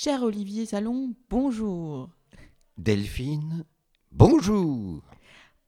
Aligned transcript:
Cher 0.00 0.22
Olivier 0.22 0.64
Salon, 0.64 1.12
bonjour. 1.28 2.08
Delphine, 2.76 3.64
bonjour. 4.12 5.02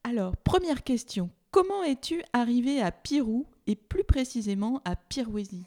Alors, 0.05 0.37
première 0.37 0.85
question. 0.85 1.31
Comment 1.51 1.83
es-tu 1.83 2.23
arrivé 2.33 2.81
à 2.81 2.93
Pirou 2.93 3.45
et 3.67 3.75
plus 3.75 4.05
précisément 4.05 4.83
à 4.85 4.95
Pirouésie? 4.95 5.67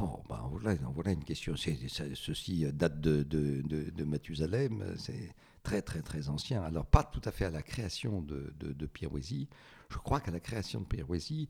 Oh, 0.00 0.20
bah, 0.28 0.48
voilà, 0.52 0.76
voilà 0.94 1.10
une 1.10 1.24
question. 1.24 1.56
Ceci 1.56 2.64
date 2.72 3.00
de, 3.00 3.24
de, 3.24 3.62
de- 3.62 3.90
de 3.90 4.04
Mathusalem. 4.04 4.94
C'est 4.96 5.34
très, 5.64 5.82
très, 5.82 6.02
très 6.02 6.28
ancien. 6.28 6.62
Alors, 6.62 6.86
pas 6.86 7.02
tout 7.02 7.22
à 7.24 7.32
fait 7.32 7.46
à 7.46 7.50
la 7.50 7.62
création 7.62 8.22
de, 8.22 8.54
de, 8.60 8.72
de 8.72 8.86
Pirouésie. 8.86 9.48
Je 9.90 9.98
crois 9.98 10.20
qu'à 10.20 10.30
la 10.30 10.38
création 10.38 10.80
de 10.80 10.86
Pirouésie, 10.86 11.48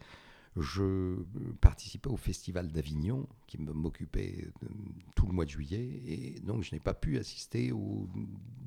je 0.56 1.16
participais 1.60 2.08
au 2.08 2.16
Festival 2.16 2.72
d'Avignon, 2.72 3.28
qui 3.46 3.58
m'occupait 3.58 4.48
euh, 4.62 4.68
tout 5.14 5.26
le 5.26 5.32
mois 5.32 5.44
de 5.44 5.50
juillet. 5.50 6.02
Et 6.06 6.40
donc, 6.40 6.62
je 6.62 6.74
n'ai 6.74 6.80
pas 6.80 6.94
pu 6.94 7.18
assister 7.18 7.72
aux 7.72 8.08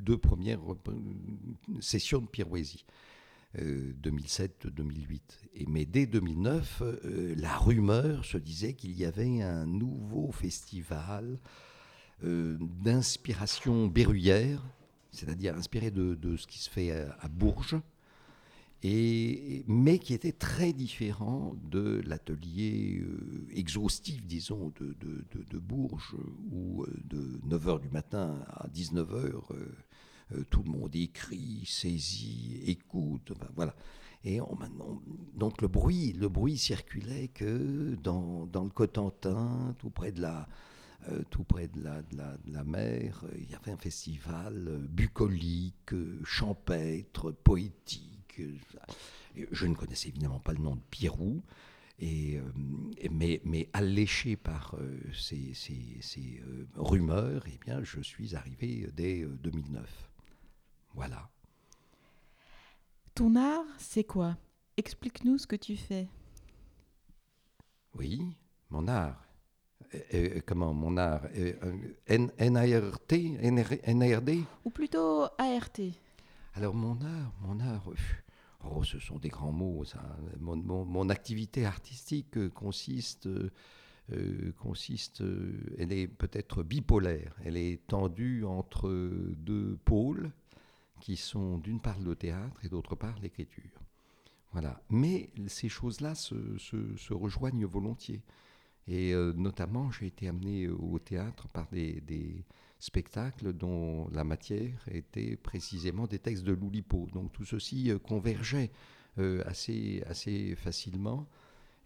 deux 0.03 0.17
premières 0.17 0.59
euh, 0.71 1.81
sessions 1.81 2.21
de 2.21 2.27
Pirouésie. 2.27 2.85
euh, 3.57 3.93
2007-2008. 4.03 5.21
Et 5.55 5.65
mais 5.67 5.85
dès 5.85 6.05
2009, 6.05 6.81
euh, 6.81 7.35
la 7.37 7.57
rumeur 7.57 8.25
se 8.25 8.37
disait 8.37 8.73
qu'il 8.73 8.91
y 8.97 9.05
avait 9.05 9.41
un 9.41 9.65
nouveau 9.65 10.31
festival 10.31 11.39
euh, 12.23 12.57
d'inspiration 12.59 13.87
berruyère, 13.87 14.63
c'est-à-dire 15.11 15.55
inspiré 15.55 15.91
de, 15.91 16.37
ce 16.37 16.45
qui 16.45 16.59
se 16.59 16.69
fait 16.69 16.91
à 16.91 17.27
Bourges, 17.27 17.77
mais 18.83 19.99
qui 19.99 20.13
était 20.13 20.31
très 20.31 20.71
différent 20.73 21.55
de 21.69 22.01
l'atelier 22.05 23.01
euh, 23.03 23.47
exhaustif, 23.53 24.25
disons, 24.25 24.71
de, 24.79 24.95
Bourges, 25.59 26.15
où 26.51 26.83
euh, 26.83 26.87
de 27.03 27.39
9h 27.49 27.81
du 27.81 27.89
matin 27.89 28.39
à 28.47 28.67
19h, 28.69 29.41
euh, 29.51 30.43
tout 30.49 30.63
le 30.63 30.71
monde 30.71 30.95
écrit, 30.95 31.63
saisit, 31.65 32.61
écoute, 32.67 33.33
voilà. 33.55 33.75
Et 34.23 34.41
on, 34.41 34.57
on- 34.79 35.01
donc 35.37 35.61
le 35.61 35.67
bruit, 35.67 36.13
le 36.13 36.29
bruit 36.29 36.57
circulait 36.57 37.29
que 37.29 37.95
dans, 38.03 38.47
le 38.63 38.69
Cotentin, 38.69 39.75
tout 39.79 39.89
près 39.89 40.11
de 40.11 40.21
la, 40.21 40.47
euh, 41.09 41.23
tout 41.29 41.43
près 41.43 41.67
de 41.67 41.81
la, 41.83 42.63
mer, 42.63 43.23
euh, 43.25 43.31
il 43.37 43.49
y 43.49 43.55
avait 43.55 43.71
un 43.71 43.77
festival 43.77 44.67
euh, 44.67 44.77
bucolique, 44.79 45.93
euh, 45.93 46.19
champêtre, 46.23 47.31
poétique. 47.31 48.08
Euh, 48.41 49.45
Je 49.51 49.65
ne 49.67 49.75
connaissais 49.75 50.09
évidemment 50.09 50.39
pas 50.39 50.53
le 50.53 50.59
nom 50.59 50.75
de 50.75 50.81
Pirou. 50.89 51.41
Et, 52.01 52.37
euh, 52.37 52.43
mais, 53.11 53.41
mais 53.43 53.69
alléché 53.73 54.37
par 54.37 54.75
euh, 54.79 54.97
ces, 55.13 55.53
ces- 55.53 55.97
ces, 56.01 56.41
rumeurs, 56.75 57.43
eh 57.53 57.57
bien, 57.57 57.83
je 57.83 57.99
suis 57.99 58.35
arrivé 58.35 58.89
dès 58.93 59.21
euh, 59.23 59.37
2009. 59.43 60.09
Voilà. 60.93 61.29
Ton 63.15 63.35
art, 63.35 63.65
c'est 63.77 64.05
quoi? 64.05 64.37
Explique-nous 64.77 65.37
ce 65.39 65.47
que 65.47 65.57
tu 65.57 65.75
fais. 65.75 66.07
Oui, 67.95 68.21
mon 68.69 68.87
art. 68.87 69.25
Euh, 69.93 69.99
euh, 70.13 70.41
comment 70.45 70.73
mon 70.73 70.95
art? 70.97 71.23
Euh, 71.35 71.53
NART 72.07 73.11
NR 73.41 73.69
NARD 73.93 74.29
Ou 74.63 74.69
plutôt 74.69 75.23
ART 75.37 75.79
Alors 76.53 76.75
mon 76.75 76.99
art, 77.01 77.33
mon 77.41 77.59
art, 77.59 77.89
oh, 78.63 78.83
ce 78.83 78.99
sont 78.99 79.17
des 79.17 79.29
grands 79.29 79.51
mots. 79.51 79.83
Ça. 79.85 80.01
Mon, 80.39 81.09
activité 81.09 81.65
artistique 81.65 82.37
euh, 82.37 82.49
consiste, 82.49 83.27
euh, 83.27 83.51
euh, 84.11 84.51
consiste, 84.59 85.23
elle 85.77 85.91
est 85.91 86.07
peut-être 86.07 86.63
bipolaire. 86.63 87.35
Elle 87.43 87.57
est 87.57 87.85
tendue 87.87 88.43
entre 88.45 88.89
deux 89.37 89.77
pôles 89.85 90.31
qui 90.99 91.15
sont 91.15 91.57
d'une 91.57 91.79
part 91.79 91.99
le 91.99 92.15
théâtre 92.15 92.65
et 92.65 92.69
d'autre 92.69 92.95
part 92.95 93.17
l'écriture. 93.19 93.81
Voilà. 94.51 94.81
Mais 94.89 95.29
ces 95.47 95.69
choses-là 95.69 96.15
se, 96.15 97.13
rejoignent 97.13 97.65
volontiers. 97.65 98.21
Et 98.87 99.13
notamment, 99.35 99.91
j'ai 99.91 100.07
été 100.07 100.27
amené 100.27 100.67
au 100.67 100.97
théâtre 100.97 101.47
par 101.49 101.67
des 101.69 102.43
spectacles 102.79 103.53
dont 103.53 104.07
la 104.11 104.23
matière 104.23 104.83
était 104.89 105.35
précisément 105.35 106.07
des 106.07 106.19
textes 106.19 106.43
de 106.45 106.53
Loulipo. 106.53 107.07
Donc 107.13 107.31
tout 107.33 107.45
ceci 107.45 107.91
euh, 107.91 107.99
convergeait 107.99 108.71
euh, 109.19 109.43
assez, 109.45 110.01
assez 110.07 110.55
facilement. 110.55 111.27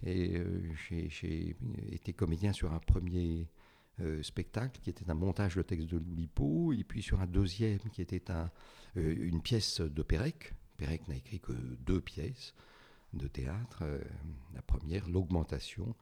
Et 0.06 0.38
euh, 0.38 0.62
j'ai- 0.90 1.56
été 1.92 2.14
comédien 2.14 2.54
sur 2.54 2.74
un 2.74 2.80
premier 2.80 3.48
spectacle 4.24 4.80
qui 4.82 4.90
était 4.90 5.08
un 5.12 5.14
montage 5.14 5.56
de 5.56 5.62
textes 5.62 5.88
de 5.88 5.98
Loulipo, 5.98 6.74
et 6.74 6.84
puis 6.84 7.04
sur 7.04 7.22
un 7.22 7.28
deuxième 7.28 7.78
qui 7.92 8.02
était 8.02 8.32
un, 8.32 8.50
une 8.96 9.40
pièce 9.40 9.82
de 9.82 10.02
Pérec. 10.02 10.56
Pérec 10.78 11.08
n'a 11.08 11.16
écrit 11.16 11.40
que 11.40 11.54
deux 11.86 12.02
pièces 12.02 12.56
de 13.14 13.28
théâtre. 13.28 13.84
la 14.56 14.64
première, 14.64 15.08
L'augmentation, 15.08 15.96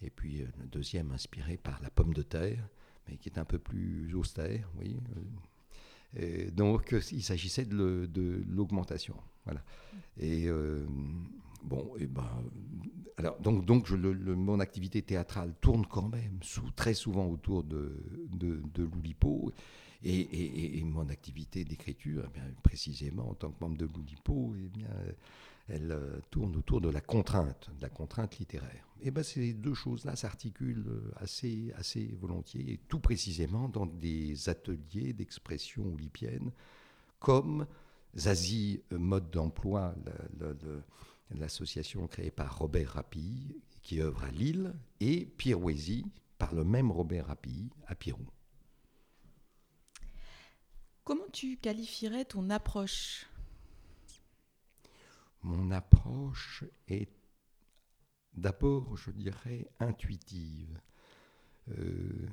et 0.00 0.08
puis 0.08 0.38
la 0.58 0.64
deuxième 0.66 1.12
inspirée 1.12 1.58
par 1.58 1.82
La 1.82 1.90
pomme 1.90 2.14
de 2.14 2.22
terre, 2.22 2.66
mais 3.08 3.16
qui 3.16 3.28
est 3.28 3.38
un 3.38 3.44
peu 3.44 3.58
plus 3.58 4.14
austère, 4.14 4.70
oui. 4.78 4.96
Euh, 6.20 6.50
donc 6.50 6.94
il 7.12 7.22
s'agissait 7.22 7.64
de 7.64 8.44
l'augmentation, 8.48 9.16
voilà. 9.44 9.64
Et 10.16 10.48
euh, 10.48 10.86
bon, 11.64 11.92
et 11.98 12.06
ben, 12.06 12.28
alors 13.16 13.38
donc 13.40 13.64
donc 13.64 13.90
mon 13.90 14.60
activité 14.60 15.02
théâtrale 15.02 15.54
tourne 15.60 15.86
quand 15.86 16.08
même 16.08 16.38
très 16.76 16.94
souvent 16.94 17.26
autour 17.28 17.64
de 17.64 18.00
l'Oulipo. 18.78 19.52
Et, 20.06 20.20
et- 20.20 20.44
et- 20.64 20.78
et 20.80 20.84
mon 20.84 21.08
activité 21.08 21.64
d'écriture, 21.64 22.30
eh 22.36 22.40
précisément 22.62 23.30
en 23.30 23.34
tant 23.34 23.50
que 23.50 23.64
membre 23.64 23.78
de 23.78 23.86
l'Oulipo, 23.86 24.54
eh 24.54 24.68
bien, 24.68 24.90
elle 25.68 25.92
euh, 25.92 26.20
tourne 26.30 26.56
autour 26.56 26.80
de 26.80 26.88
la 26.88 27.00
contrainte, 27.00 27.70
de 27.76 27.82
la 27.82 27.88
contrainte 27.88 28.38
littéraire. 28.38 28.86
Et 29.00 29.10
ben 29.10 29.22
ces 29.22 29.52
deux 29.54 29.74
choses-là 29.74 30.16
s'articulent 30.16 30.88
euh, 30.88 31.12
assez, 31.16 31.72
assez 31.76 32.06
volontiers, 32.20 32.72
et 32.72 32.78
tout 32.88 33.00
précisément 33.00 33.68
dans 33.68 33.86
des 33.86 34.48
ateliers 34.48 35.12
d'expression 35.12 35.84
oulipienne, 35.84 36.52
comme 37.18 37.66
Zazie 38.16 38.82
euh, 38.92 38.98
Mode 38.98 39.30
d'emploi, 39.30 39.94
la- 40.04 40.46
la- 40.48 40.52
la- 40.54 41.36
l'association 41.38 42.06
créée 42.06 42.30
par 42.30 42.58
Robert 42.58 42.90
Rapille, 42.90 43.56
qui 43.82 44.00
œuvre 44.00 44.24
à 44.24 44.30
Lille, 44.30 44.74
et 45.00 45.24
Pirouésie, 45.26 46.06
par 46.38 46.54
le 46.54 46.64
même 46.64 46.90
Robert 46.90 47.26
Rapille, 47.26 47.70
à 47.86 47.94
Pirou. 47.94 48.26
Comment 51.04 51.28
tu 51.32 51.56
qualifierais 51.56 52.24
ton 52.24 52.48
approche? 52.50 53.26
Mon 55.44 55.70
approche 55.72 56.64
est 56.88 57.10
d'abord, 58.32 58.96
je 58.96 59.10
dirais, 59.10 59.68
intuitive. 59.78 60.80
Euh, 61.68 62.26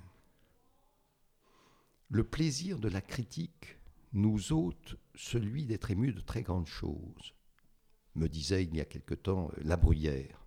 le 2.09 2.23
plaisir 2.23 2.79
de 2.79 2.87
la 2.87 3.01
critique 3.01 3.77
nous 4.13 4.53
ôte 4.53 4.95
celui 5.13 5.65
d'être 5.65 5.91
ému 5.91 6.13
de 6.13 6.21
très 6.21 6.41
grandes 6.41 6.67
choses, 6.67 7.33
me 8.15 8.29
disait 8.29 8.63
il 8.63 8.73
y 8.73 8.79
a 8.79 8.85
quelque 8.85 9.13
temps 9.13 9.51
euh, 9.57 9.61
La 9.65 9.75
Bruyère. 9.75 10.45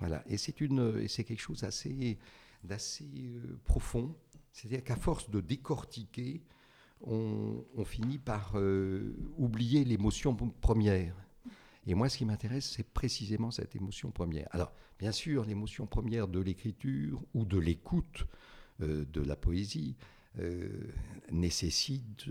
Voilà, 0.00 0.22
et 0.26 0.36
c'est 0.36 0.52
quelque 0.52 1.40
chose 1.40 1.64
assez, 1.64 2.18
d'assez 2.62 3.32
euh, 3.36 3.58
profond. 3.64 4.14
C'est-à-dire 4.52 4.84
qu'à 4.84 4.96
force 4.96 5.30
de 5.30 5.40
décortiquer, 5.40 6.44
on, 7.00 7.64
finit 7.86 8.18
par 8.18 8.56
oublier 9.38 9.86
l'émotion 9.86 10.34
première. 10.34 11.16
Et 11.86 11.94
moi, 11.94 12.08
ce 12.08 12.18
qui 12.18 12.24
m'intéresse, 12.24 12.70
c'est 12.76 12.86
précisément 12.86 13.50
cette 13.50 13.74
émotion 13.74 14.10
première. 14.10 14.48
Alors, 14.52 14.72
bien 14.98 15.12
sûr, 15.12 15.44
l'émotion 15.44 15.86
première 15.86 16.28
de 16.28 16.40
l'écriture 16.40 17.22
ou 17.34 17.44
de 17.44 17.58
l'écoute 17.58 18.26
euh, 18.82 19.04
de 19.06 19.22
la 19.22 19.36
poésie 19.36 19.96
euh, 20.38 20.68
nécessite 21.32 22.28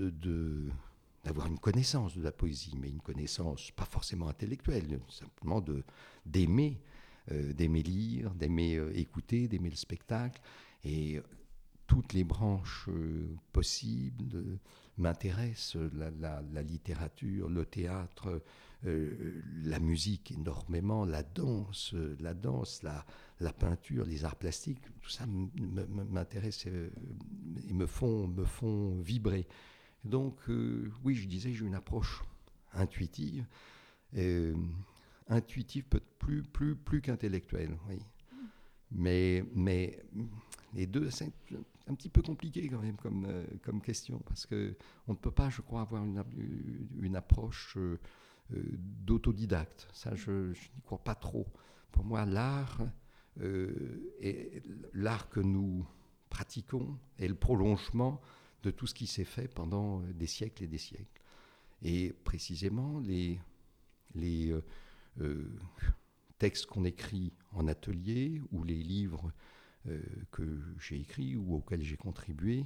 d'avoir 1.24 1.48
une 1.48 1.58
connaissance 1.58 2.16
de 2.16 2.22
la 2.22 2.32
poésie, 2.32 2.78
mais 2.80 2.90
une 2.90 3.02
connaissance 3.02 3.72
pas 3.72 3.86
forcément 3.86 4.30
intellectuelle, 4.30 5.00
simplement 5.10 5.62
de, 5.62 5.84
d'aimer, 6.26 6.80
euh, 7.32 7.52
d'aimer 7.54 7.82
lire, 7.82 8.34
d'aimer 8.36 8.80
écouter, 8.94 9.48
d'aimer 9.48 9.72
le 9.72 9.76
spectacle. 9.76 10.40
Et 10.84 11.20
toutes 11.88 12.14
les 12.14 12.24
branches 12.24 12.88
possibles 13.52 14.60
m'intéressent, 14.98 15.76
la 15.92 16.62
littérature, 16.62 17.50
le 17.50 17.66
théâtre, 17.66 18.42
euh, 18.86 19.42
la 19.66 19.80
musique 19.80 20.32
énormément, 20.32 21.04
la 21.04 21.22
danse, 21.22 21.94
euh, 21.96 22.16
la 22.22 22.34
danse, 22.34 22.82
la, 22.82 23.06
la 23.42 23.52
peinture, 23.52 24.06
les 24.06 24.24
arts 24.24 24.38
plastiques, 24.38 24.80
tout 25.02 25.10
ça 25.10 25.26
m'intéresse 25.28 26.66
euh, 26.68 26.90
et 27.68 27.74
me 27.74 27.86
font, 27.86 28.28
me 28.28 28.46
font 28.46 29.02
vibrer. 29.02 29.48
Donc 30.06 30.40
oui, 31.04 31.16
je 31.16 31.28
disais, 31.28 31.52
j'ai 31.52 31.66
une 31.66 31.76
approche 31.76 32.24
intuitive, 32.72 33.46
intuitive 35.28 35.84
peut-être 35.84 36.18
plus, 36.18 36.42
plus, 36.42 36.78
plus 36.78 37.02
qu'intellectuelle, 37.02 37.78
oui. 37.90 38.00
Mais, 38.92 39.44
mais 39.54 40.02
les 40.74 40.88
deux, 40.88 41.10
c'est 41.10 41.34
un 41.88 41.94
petit 41.96 42.08
peu 42.08 42.22
compliqué 42.22 42.70
quand 42.70 42.80
même 42.82 42.96
comme, 42.96 43.28
comme 43.62 43.82
question, 43.82 44.20
parce 44.20 44.46
qu'on 44.46 44.56
ne 45.10 45.18
peut 45.18 45.32
pas, 45.32 45.50
je 45.50 45.62
crois, 45.62 45.82
avoir 45.82 46.06
une, 46.06 46.24
une 47.02 47.18
approche 47.18 47.78
d'autodidacte. 48.52 49.88
Ça, 49.94 50.16
je, 50.16 50.50
n'y 50.52 50.82
crois 50.84 51.04
pas 51.04 51.16
trop. 51.16 51.48
Pour 51.92 52.04
moi, 52.04 52.26
l'art, 52.26 52.82
et 53.42 54.62
l'art 54.94 55.30
que 55.30 55.40
nous 55.40 55.86
pratiquons 56.30 56.98
est 57.18 57.28
le 57.28 57.36
prolongement 57.36 58.22
de 58.64 58.72
tout 58.72 58.88
ce 58.88 58.94
qui 58.94 59.08
s'est 59.08 59.24
fait 59.24 59.48
pendant 59.48 60.02
des 60.02 60.28
siècles 60.28 60.64
et 60.64 60.68
des 60.68 60.78
siècles. 60.78 61.22
Et 61.82 62.14
précisément, 62.24 63.00
les, 63.00 63.40
textes 66.40 66.66
qu'on 66.66 66.86
écrit 66.86 67.34
en 67.52 67.68
atelier 67.68 68.42
ou 68.52 68.64
les 68.64 68.82
livres 68.82 69.32
euh, 69.88 70.02
que 70.32 70.60
j'ai 70.80 71.00
écrits 71.00 71.36
ou 71.36 71.56
auxquels 71.56 71.84
j'ai 71.84 71.98
contribué 71.98 72.66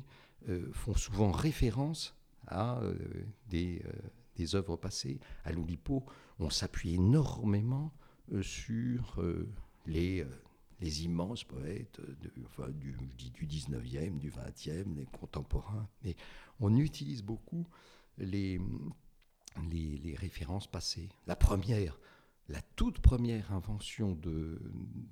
euh, 0.50 0.72
font 0.72 0.96
souvent 0.96 1.32
référence 1.32 2.16
à 2.48 2.80
euh, 2.80 2.96
des, 3.50 3.84
des, 4.36 4.56
œuvres 4.56 4.78
passées. 4.78 5.20
À 5.44 5.52
l'Oulipo, 5.52 6.06
on 6.40 6.50
s'appuie 6.50 6.96
énormément 6.96 7.94
sur 8.42 9.22
les, 9.86 10.26
les 10.80 11.06
immenses 11.06 11.44
poètes 11.44 12.00
de, 12.02 12.32
du, 12.72 12.96
du 13.32 13.48
19e, 13.48 14.18
du 14.18 14.32
20e, 14.32 14.96
les 14.96 15.06
contemporains. 15.06 15.88
On 16.60 16.76
utilise 16.76 17.24
beaucoup 17.24 17.68
les, 18.18 18.60
les, 19.70 20.16
références 20.16 20.68
passées. 20.68 21.10
La 21.28 21.36
première, 21.36 22.00
la 22.50 22.62
toute 22.76 23.00
première 23.00 23.52
invention 23.54 24.14
de, 24.14 24.62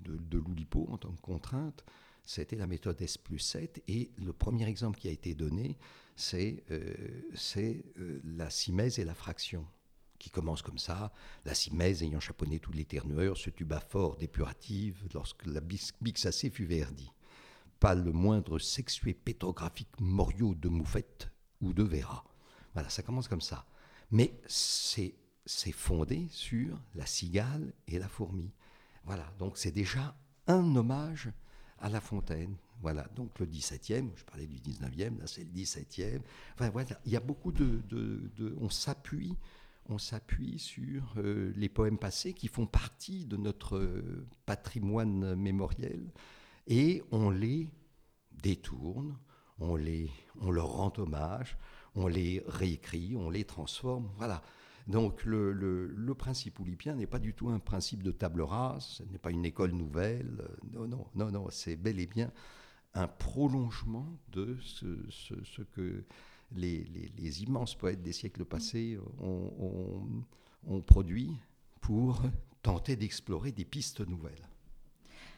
de, 0.01 0.37
l'Oulipo 0.37 0.87
en 0.89 0.97
tant 0.97 1.11
que 1.11 1.21
contrainte, 1.21 1.85
c'était 2.23 2.55
la 2.55 2.67
méthode 2.67 3.01
S 3.01 3.17
plus 3.17 3.39
7. 3.39 3.83
Et 3.87 4.11
le 4.17 4.33
premier 4.33 4.67
exemple 4.67 4.99
qui 4.99 5.07
a 5.07 5.11
été 5.11 5.33
donné, 5.33 5.77
c'est 6.15 6.63
euh, 6.71 6.93
euh, 7.57 8.21
la 8.23 8.49
simèse 8.49 8.99
et 8.99 9.05
la 9.05 9.15
fraction, 9.15 9.65
qui 10.19 10.29
commence 10.29 10.61
comme 10.61 10.77
ça. 10.77 11.11
La 11.45 11.53
simèse 11.53 12.03
ayant 12.03 12.19
chaponné 12.19 12.59
tous 12.59 12.71
les 12.71 12.85
terneurs, 12.85 13.37
ce 13.37 13.49
tuba 13.49 13.79
fort 13.79 14.17
dépurative, 14.17 15.07
lorsque 15.13 15.45
la 15.45 15.61
bixacée 15.61 16.49
fut 16.49 16.65
verdie. 16.65 17.11
Pas 17.79 17.95
le 17.95 18.11
moindre 18.11 18.59
sexué 18.59 19.13
pétrographique 19.13 19.99
morio 19.99 20.53
de 20.53 20.69
moufette 20.69 21.31
ou 21.61 21.73
de 21.73 21.83
vera. 21.83 22.23
Voilà, 22.73 22.89
ça 22.89 23.01
commence 23.01 23.27
comme 23.27 23.41
ça. 23.41 23.65
Mais 24.11 24.39
c'est 24.45 25.15
fondé 25.71 26.27
sur 26.29 26.79
la 26.93 27.05
cigale 27.05 27.73
et 27.87 27.97
la 27.97 28.07
fourmi. 28.07 28.51
Voilà, 29.05 29.25
donc 29.39 29.57
c'est 29.57 29.71
déjà 29.71 30.15
un 30.47 30.75
hommage 30.75 31.31
à 31.81 31.89
La 31.89 31.99
Fontaine. 32.01 32.55
Voilà, 32.81 33.07
donc 33.15 33.39
le 33.39 33.45
17e, 33.45 34.09
je 34.15 34.23
parlais 34.23 34.47
du 34.47 34.57
19e, 34.57 35.19
là 35.19 35.27
c'est 35.27 35.43
le 35.43 35.51
17e. 35.51 36.21
Enfin 36.53 36.69
voilà, 36.69 36.89
il 37.05 37.11
y 37.11 37.15
a 37.15 37.19
beaucoup 37.19 37.51
de. 37.51 37.81
on 38.59 38.69
s'appuie. 38.69 39.35
On 39.89 39.97
s'appuie 39.97 40.59
sur 40.59 41.15
euh, 41.17 41.51
les 41.55 41.67
poèmes 41.67 41.97
passés 41.97 42.33
qui 42.33 42.47
font 42.47 42.67
partie 42.67 43.25
de 43.25 43.35
notre 43.35 43.77
euh, 43.77 44.27
patrimoine 44.45 45.35
mémoriel 45.35 46.11
et 46.67 47.03
on 47.11 47.31
les 47.31 47.67
détourne, 48.31 49.17
on, 49.59 49.75
les, 49.75 50.09
on 50.39 50.51
leur 50.51 50.71
rend 50.73 50.93
hommage, 50.97 51.57
on 51.95 52.07
les 52.07 52.43
réécrit, 52.47 53.15
on 53.15 53.29
les 53.29 53.43
transforme. 53.43 54.09
Voilà. 54.17 54.41
Donc 54.87 55.23
le, 55.25 56.13
principe 56.17 56.59
oulipien 56.59 56.95
n'est 56.95 57.07
pas 57.07 57.19
du 57.19 57.33
tout 57.33 57.49
un 57.49 57.59
principe 57.59 58.03
de 58.03 58.11
table 58.11 58.41
rase, 58.41 58.85
ce 58.85 59.03
n'est 59.03 59.17
pas 59.17 59.31
une 59.31 59.45
école 59.45 59.71
nouvelle, 59.71 60.47
non, 60.73 60.87
non, 60.87 61.07
non, 61.15 61.31
non, 61.31 61.47
c'est 61.49 61.75
bel 61.75 61.99
et 61.99 62.07
bien 62.07 62.31
un 62.93 63.07
prolongement 63.07 64.05
de 64.31 64.57
ce, 64.61 65.61
que 65.73 66.03
les, 66.53 67.43
immenses 67.43 67.75
poètes 67.75 68.01
des 68.01 68.11
siècles 68.11 68.45
passés 68.45 68.97
ont, 69.19 70.81
produit 70.85 71.37
pour 71.79 72.21
tenter 72.61 72.95
d'explorer 72.95 73.51
des 73.51 73.65
pistes 73.65 74.01
nouvelles. 74.01 74.47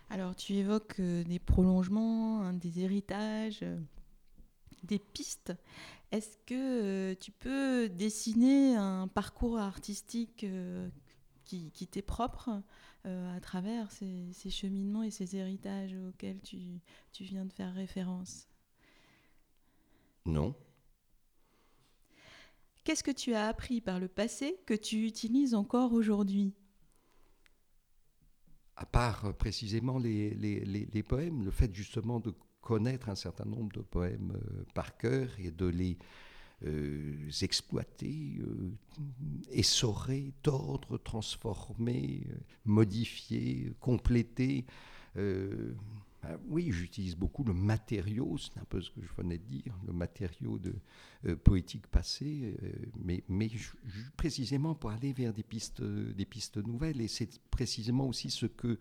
Alors 0.09 0.35
tu 0.35 0.53
évoques 0.53 0.99
euh, 0.99 1.23
des 1.23 1.39
prolongements, 1.39 2.41
hein, 2.41 2.53
des 2.53 2.81
héritages, 2.81 3.59
euh, 3.63 3.79
des 4.83 4.99
pistes. 4.99 5.53
Est-ce 6.13 6.37
que 6.45 6.53
euh, 6.53 7.15
tu 7.19 7.31
peux 7.31 7.89
dessiner 7.89 8.75
un 8.75 9.07
parcours 9.07 9.57
artistique 9.57 10.43
euh, 10.43 10.87
qui, 11.43 11.71
t'est 11.71 12.03
propre 12.03 12.61
euh, 13.07 13.35
à 13.35 13.39
travers 13.39 13.91
ces, 13.91 14.31
cheminements 14.51 15.01
et 15.01 15.09
ces 15.09 15.35
héritages 15.35 15.95
auxquels 16.07 16.39
tu, 16.41 16.79
viens 17.19 17.45
de 17.45 17.51
faire 17.51 17.73
référence? 17.73 18.47
Non. 20.25 20.55
Qu'est-ce 22.83 23.03
que 23.03 23.09
tu 23.09 23.33
as 23.33 23.47
appris 23.47 23.81
par 23.81 23.99
le 23.99 24.07
passé 24.07 24.59
que 24.67 24.75
tu 24.75 25.07
utilises 25.07 25.55
encore 25.55 25.93
aujourd'hui? 25.93 26.53
À 28.75 28.85
part 28.85 29.35
précisément 29.35 29.97
les, 29.97 30.29
les, 30.35 31.03
poèmes, 31.03 31.43
le 31.43 31.49
fait 31.49 31.73
justement 31.73 32.19
de 32.19 32.35
connaître 32.63 33.09
un 33.09 33.15
certain 33.15 33.45
nombre 33.45 33.71
de 33.73 33.81
poèmes 33.81 34.33
euh, 34.35 34.63
par 34.73 34.97
cœur 34.97 35.29
et 35.37 35.51
de 35.51 35.65
les 35.65 35.97
euh, 36.65 37.29
exploiter, 37.41 38.39
euh, 38.39 38.71
essorer, 39.51 40.33
tordre, 40.41 40.97
transformer, 40.97 42.25
modifier, 42.65 43.73
compléter. 43.79 44.65
Ah 46.25 46.37
oui, 46.47 46.71
j'utilise 46.71 47.17
beaucoup 47.17 47.43
le 47.43 47.53
matériau, 47.53 48.37
c'est 48.37 48.57
un 48.57 48.63
peu 48.63 48.79
ce 48.81 48.89
que 48.91 49.01
je 49.01 49.13
venais 49.21 49.37
de 49.37 49.43
dire, 49.43 49.77
le 49.85 49.91
matériau 49.91 50.57
de 50.57 50.73
poétique 51.43 51.85
passée, 51.87 52.55
mais, 52.95 53.25
mais 53.27 53.51
précisément 54.15 54.73
pour 54.73 54.91
aller 54.91 55.11
vers 55.11 55.33
des 55.33 55.43
pistes, 55.43 55.83
des 55.83 56.25
pistes 56.25 56.57
nouvelles. 56.57 57.01
Et 57.01 57.09
c'est 57.09 57.41
précisément 57.51 58.07
aussi 58.07 58.29
ce 58.29 58.45
que 58.45 58.79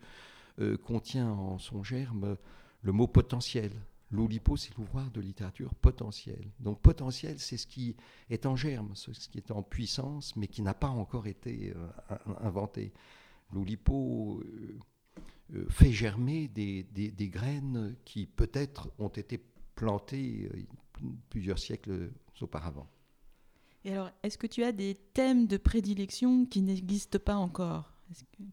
contient 0.85 1.29
en 1.29 1.59
son 1.59 1.83
germe 1.83 2.37
le 2.83 2.91
mot 2.91 3.07
potentiel. 3.07 3.71
L'Oulipo, 4.11 4.55
c'est 4.57 4.77
l'ouvroir 4.77 5.09
de 5.09 5.19
littérature 5.19 5.73
potentielle. 5.73 6.51
Donc 6.59 6.79
potentiel, 6.81 7.39
c'est 7.39 7.57
ce 7.57 7.65
qui 7.65 7.95
est 8.29 8.45
en 8.45 8.55
germe, 8.55 8.91
ce 8.93 9.11
qui 9.27 9.39
est 9.39 9.49
en 9.49 9.63
puissance, 9.63 10.35
mais 10.35 10.47
qui 10.47 10.61
n'a 10.61 10.75
pas 10.75 10.89
encore 10.89 11.25
été 11.25 11.73
euh, 11.75 12.17
inventé. 12.41 12.93
L'Oulipo 13.51 14.39
euh, 14.41 14.77
euh, 15.55 15.65
fait 15.69 15.91
germer 15.91 16.47
des, 16.47 16.85
graines 17.29 17.95
qui 18.05 18.27
peut-être 18.27 18.91
ont 18.99 19.07
été 19.07 19.43
plantées 19.73 20.51
plusieurs 21.29 21.57
siècles 21.57 22.11
auparavant. 22.39 22.87
Et 23.83 23.93
alors, 23.93 24.11
est-ce 24.21 24.37
que 24.37 24.47
tu 24.47 24.63
as 24.63 24.71
des 24.71 24.95
thèmes 25.13 25.47
de 25.47 25.57
prédilection 25.57 26.45
qui 26.45 26.61
n'existent 26.61 27.19
pas 27.19 27.35
encore, 27.35 27.91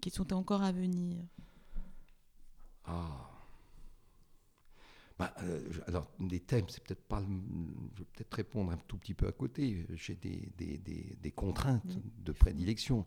qui 0.00 0.10
sont 0.10 0.32
encore 0.32 0.62
à 0.62 0.72
venir? 0.72 1.18
Ah 2.84 3.29
bah, 5.20 5.34
euh, 5.42 5.60
alors, 5.86 6.10
des 6.18 6.40
thèmes, 6.40 6.64
c'est 6.70 6.82
peut-être 6.82 7.02
pas. 7.02 7.20
je 7.20 7.98
vais 7.98 8.06
peut-être 8.14 8.32
répondre 8.32 8.72
un 8.72 8.78
tout 8.88 8.96
petit 8.96 9.12
peu 9.12 9.28
à 9.28 9.32
côté. 9.32 9.86
J'ai 9.92 10.14
des, 10.14 10.50
des, 10.56 10.78
des, 10.78 11.30
contraintes 11.30 11.98
de 12.24 12.32
prédilection. 12.32 13.04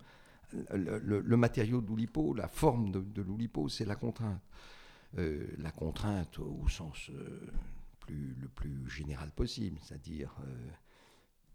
Le, 0.71 1.35
matériau 1.37 1.81
d'Oulipo, 1.81 2.35
la 2.35 2.47
forme 2.47 2.91
de, 2.91 3.21
l'Oulipo, 3.23 3.67
c'est 3.67 3.85
la 3.85 3.95
contrainte. 3.95 4.39
Euh, 5.17 5.47
la 5.57 5.71
contrainte 5.71 6.37
au 6.37 6.69
sens 6.69 7.09
euh, 7.09 7.51
plus, 7.99 8.35
le 8.39 8.47
plus 8.47 8.87
général 8.87 9.31
possible, 9.31 9.79
c'est-à-dire 9.81 10.35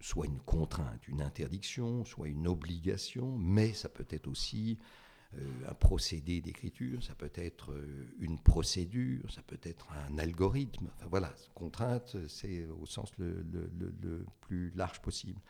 soit 0.00 0.26
une 0.26 0.40
contrainte, 0.40 1.06
une 1.06 1.22
interdiction, 1.22 2.04
soit 2.04 2.26
une 2.26 2.48
obligation, 2.48 3.38
mais 3.38 3.74
ça 3.74 3.88
peut 3.88 4.06
être 4.10 4.26
aussi 4.26 4.76
un 5.68 5.74
procédé 5.74 6.40
d'écriture, 6.40 7.02
ça 7.02 7.14
peut 7.14 7.30
être 7.34 7.72
euh, 7.72 8.06
une 8.18 8.38
procédure, 8.38 9.30
ça 9.30 9.42
peut 9.42 9.60
être 9.62 9.86
un 10.08 10.18
algorithme. 10.18 10.88
Enfin 10.96 11.06
voilà, 11.10 11.34
contrainte, 11.54 12.16
c'est 12.28 12.66
au 12.66 12.86
sens 12.86 13.10
le, 13.18 13.44
plus 14.40 14.70
large 14.74 15.00
possible. 15.00 15.40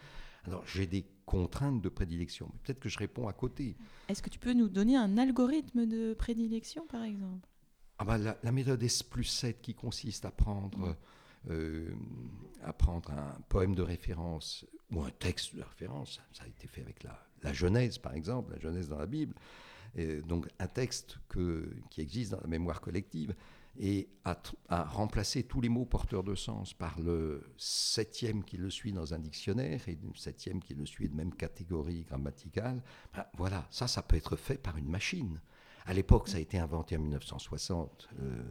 Alors 0.45 0.67
j'ai 0.67 0.87
des 0.87 1.07
contraintes 1.27 1.81
de 1.81 1.89
prédilection, 1.89 2.51
mais 2.53 2.59
peut-être 2.65 2.81
que 2.81 2.89
je 2.89 2.99
réponds 2.99 3.29
à 3.29 3.33
côté. 3.33 3.77
Est-ce 4.09 4.23
que 4.23 4.31
tu 4.31 4.39
peux 4.39 4.53
nous 4.53 4.69
donner 4.69 4.97
un 4.97 5.17
algorithme 5.17 5.87
de 5.87 6.15
prédilection, 6.15 6.87
par 6.87 7.05
exemple? 7.05 7.49
Ah 7.99 8.05
bah, 8.05 8.19
la, 8.19 8.53
méthode 8.53 8.83
S 8.83 9.03
plus 9.03 9.25
7 9.25 9.61
qui 9.61 9.75
consiste 9.75 10.25
à 10.25 10.31
prendre, 10.31 10.97
euh, 11.51 11.91
à 12.63 12.73
prendre 12.73 13.11
un 13.11 13.37
poème 13.49 13.75
de 13.75 13.83
référence 13.83 14.65
ou 14.91 15.03
un 15.03 15.11
texte 15.11 15.55
de 15.55 15.63
référence, 15.63 16.21
ça 16.33 16.45
a 16.45 16.47
été 16.47 16.67
fait 16.67 16.81
avec 16.81 17.03
la, 17.03 17.29
la 17.43 17.53
Genèse 17.53 17.99
par 17.99 18.15
exemple, 18.15 18.53
la 18.53 18.59
Genèse 18.59 18.89
dans 18.89 18.99
la 18.99 19.07
Bible, 19.07 19.35
donc 20.23 20.49
un 20.59 20.67
texte 20.67 21.19
qui 21.91 22.01
existe 22.01 22.33
dans 22.33 22.41
la 22.41 22.47
mémoire 22.47 22.81
collective, 22.81 23.35
et 23.79 24.09
à, 24.25 24.85
remplacer 24.85 25.45
tous 25.45 25.61
les 25.61 25.69
mots 25.69 25.85
porteurs 25.85 26.25
de 26.25 26.35
sens 26.35 26.75
par 26.75 26.99
le 27.01 27.45
septième 27.57 28.43
qui 28.43 28.57
le 28.57 28.71
suit 28.71 28.93
dans 28.93 29.15
un 29.15 29.19
dictionnaire 29.19 29.89
et 29.89 29.97
le 30.03 30.15
septième 30.17 30.61
qui 30.61 30.75
le 30.75 30.85
suit 30.85 31.09
de 31.09 31.15
même 31.15 31.33
catégorie 31.33 32.03
grammaticale, 32.03 32.83
ben 33.15 33.25
voilà, 33.37 33.67
ça, 33.71 33.87
ça 33.87 34.03
peut 34.03 34.17
être 34.17 34.37
fait 34.37 34.59
par 34.59 34.77
une 34.77 34.89
machine. 34.89 35.41
À 35.87 35.95
l'époque, 35.95 36.29
ça 36.29 36.39
a 36.39 36.41
été 36.41 36.59
inventé 36.59 36.97
en 36.97 37.01
1960. 37.01 38.09
Euh, 38.21 38.43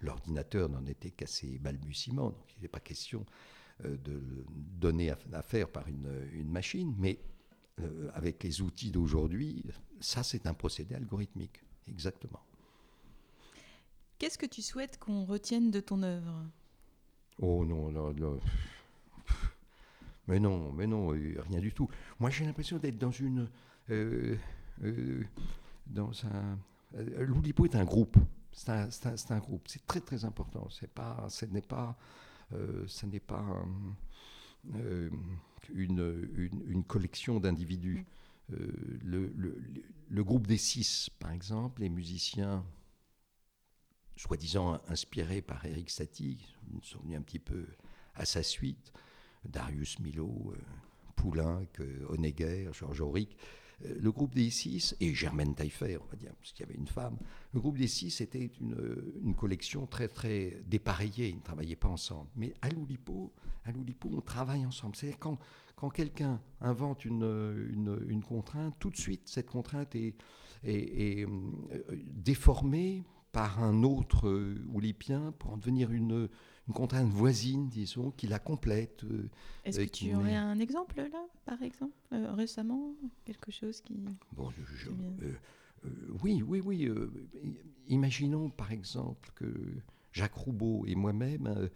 l'ordinateur 0.00 0.68
n'en 0.68 0.84
était 0.86 1.10
qu'à 1.10 1.26
ses 1.26 1.58
balbutiements, 1.58 2.30
donc 2.30 2.54
il 2.56 2.62
n'est 2.62 2.68
pas 2.68 2.80
question 2.80 3.26
euh, 3.84 3.96
de 3.98 4.20
donner 4.48 5.10
à, 5.10 5.42
faire 5.42 5.68
par 5.68 5.88
une, 5.88 6.28
une 6.32 6.50
machine, 6.50 6.94
mais 6.98 7.18
euh, 7.80 8.10
avec 8.14 8.42
les 8.42 8.60
outils 8.60 8.90
d'aujourd'hui, 8.90 9.64
ça 10.00 10.22
c'est 10.22 10.46
un 10.46 10.54
procédé 10.54 10.94
algorithmique, 10.94 11.62
exactement. 11.88 12.40
Qu'est-ce 14.18 14.38
que 14.38 14.46
tu 14.46 14.62
souhaites 14.62 14.98
qu'on 14.98 15.24
retienne 15.24 15.70
de 15.70 15.80
ton 15.80 16.02
œuvre? 16.02 16.46
Oh 17.40 17.64
non, 17.64 17.90
non. 17.90 18.40
Mais 20.28 20.38
non, 20.40 20.72
mais 20.72 20.86
non, 20.86 21.12
euh, 21.14 21.36
rien 21.48 21.60
du 21.60 21.72
tout. 21.72 21.88
Moi 22.18 22.30
j'ai 22.30 22.44
l'impression 22.44 22.78
d'être 22.78 22.98
dans 22.98 23.10
une... 23.10 23.48
Euh, 23.90 24.36
dans 25.86 26.12
un... 26.26 26.58
L'Oulipo 27.18 27.66
est 27.66 27.74
un 27.74 27.84
groupe. 27.84 28.16
C'est 28.52 28.70
un, 28.70 28.88
un, 28.88 29.34
un, 29.34 29.38
groupe. 29.38 29.66
C'est 29.66 29.84
très 29.86 30.00
très 30.00 30.24
important. 30.24 30.68
C'est 30.70 30.90
pas, 30.90 31.26
ce 31.28 31.44
n'est 31.44 31.60
pas, 31.60 31.96
ce 32.86 33.06
n'est 33.06 33.20
pas 33.20 33.44
euh, 34.74 35.10
une, 35.74 36.84
collection 36.86 37.40
d'individus. 37.40 38.04
Euh, 38.52 38.56
le, 39.02 39.32
le, 40.08 40.24
groupe 40.24 40.46
des 40.46 40.58
six, 40.58 41.10
par 41.18 41.32
exemple, 41.32 41.80
les 41.80 41.88
musiciens 41.88 42.64
soi-disant 44.16 44.80
inspirés 44.88 45.42
par 45.42 45.64
Eric 45.64 45.90
Satie, 45.90 46.46
sont 46.82 47.00
venus 47.00 47.16
un 47.18 47.22
petit 47.22 47.38
peu 47.38 47.66
à 48.14 48.24
sa 48.24 48.42
suite, 48.42 48.92
Darius 49.44 49.98
Milo, 49.98 50.52
euh, 50.54 50.60
Poulenc, 51.16 51.66
Honegger, 52.08 52.70
Georges 52.72 53.00
Auric, 53.00 53.36
euh, 53.36 53.38
le 53.82 54.12
groupe 54.12 54.34
des 54.34 54.50
six, 54.50 54.96
et 55.00 55.14
Germaine 55.14 55.54
Taillefer, 55.54 55.98
on 56.00 56.06
va 56.06 56.16
dire, 56.16 56.32
parce 56.36 56.52
qu'il 56.52 56.66
y 56.66 56.68
avait 56.68 56.78
une 56.78 56.86
femme, 56.86 57.18
le 57.52 57.60
groupe 57.60 57.78
des 57.78 57.86
six 57.86 58.20
était 58.20 58.50
une, 58.60 59.34
collection 59.34 59.86
très, 59.86 60.08
très 60.08 60.62
dépareillée, 60.66 61.28
ils 61.28 61.36
ne 61.36 61.42
travaillaient 61.42 61.76
pas 61.76 61.88
ensemble. 61.88 62.28
Mais 62.36 62.54
à 62.62 62.68
Loulipo, 62.68 63.32
à 63.64 63.72
Loulipo 63.72 64.08
on 64.12 64.20
travaille 64.20 64.64
ensemble. 64.64 64.96
C'est-à-dire 64.96 65.18
quand, 65.18 65.38
quand 65.76 65.90
quelqu'un 65.90 66.40
invente 66.60 67.04
une, 67.04 67.24
une, 67.72 67.98
une, 68.08 68.22
contrainte, 68.22 68.74
tout 68.78 68.90
de 68.90 68.96
suite, 68.96 69.22
cette 69.26 69.50
contrainte 69.50 69.94
est, 69.94 70.14
est, 70.62 71.20
est 71.20 71.26
euh, 71.26 71.80
déformée 72.14 73.02
par 73.32 73.62
un 73.62 73.82
autre 73.82 74.28
euh, 74.28 74.64
oulipien 74.72 75.32
pour 75.38 75.52
en 75.52 75.56
devenir 75.56 75.90
une, 75.90 76.28
une 76.68 76.74
contrainte 76.74 77.08
voisine, 77.08 77.68
disons, 77.68 78.10
qui 78.12 78.26
la 78.26 78.38
complète. 78.38 79.04
Euh, 79.04 79.28
Est-ce 79.64 79.80
que 79.80 79.84
tu 79.84 80.14
aurais 80.14 80.34
un 80.34 80.58
exemple 80.58 80.96
là, 80.96 81.26
par 81.44 81.62
exemple, 81.62 81.94
euh, 82.12 82.32
récemment, 82.32 82.94
quelque 83.24 83.52
chose 83.52 83.80
qui. 83.80 83.94
Bon, 84.32 84.50
oui, 86.22 86.42
oui, 86.42 86.60
oui. 86.64 86.90
imaginons 87.88 88.48
par 88.48 88.72
exemple 88.72 89.30
que 89.34 89.44
Jacques 90.12 90.34
Roubaud 90.34 90.84
et 90.86 90.94
moi-même 90.94 91.68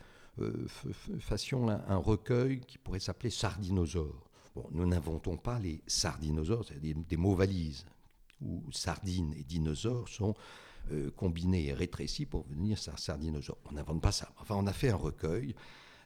fassions 1.19 1.69
un, 1.69 1.97
recueil 1.97 2.61
qui 2.61 2.79
pourrait 2.79 3.01
s'appeler 3.01 3.29
Sardinosaure. 3.29 4.31
Bon, 4.55 4.67
nous 4.71 4.87
n'inventons 4.87 5.37
pas 5.37 5.59
les 5.59 5.83
sardinosaures, 5.87 6.65
c'est-à-dire 6.65 6.97
des 6.97 7.17
mots 7.17 7.35
valises, 7.35 7.85
où 8.41 8.63
sardines 8.73 9.35
et 9.35 9.45
dinosaures 9.45 10.09
sont 10.09 10.35
euh, 10.93 11.11
combiné 11.11 11.67
et 11.67 11.73
rétréci 11.73 12.27
pour 12.27 12.47
venir 12.49 12.79
Sardinosaure. 12.79 13.59
On 13.67 13.73
n'invente 13.73 14.03
pas 14.03 14.13
ça. 14.13 14.33
Enfin, 14.39 14.55
on 14.57 14.67
a 14.67 14.73
fait 14.73 14.91
un 14.91 14.97
recueil 14.97 15.55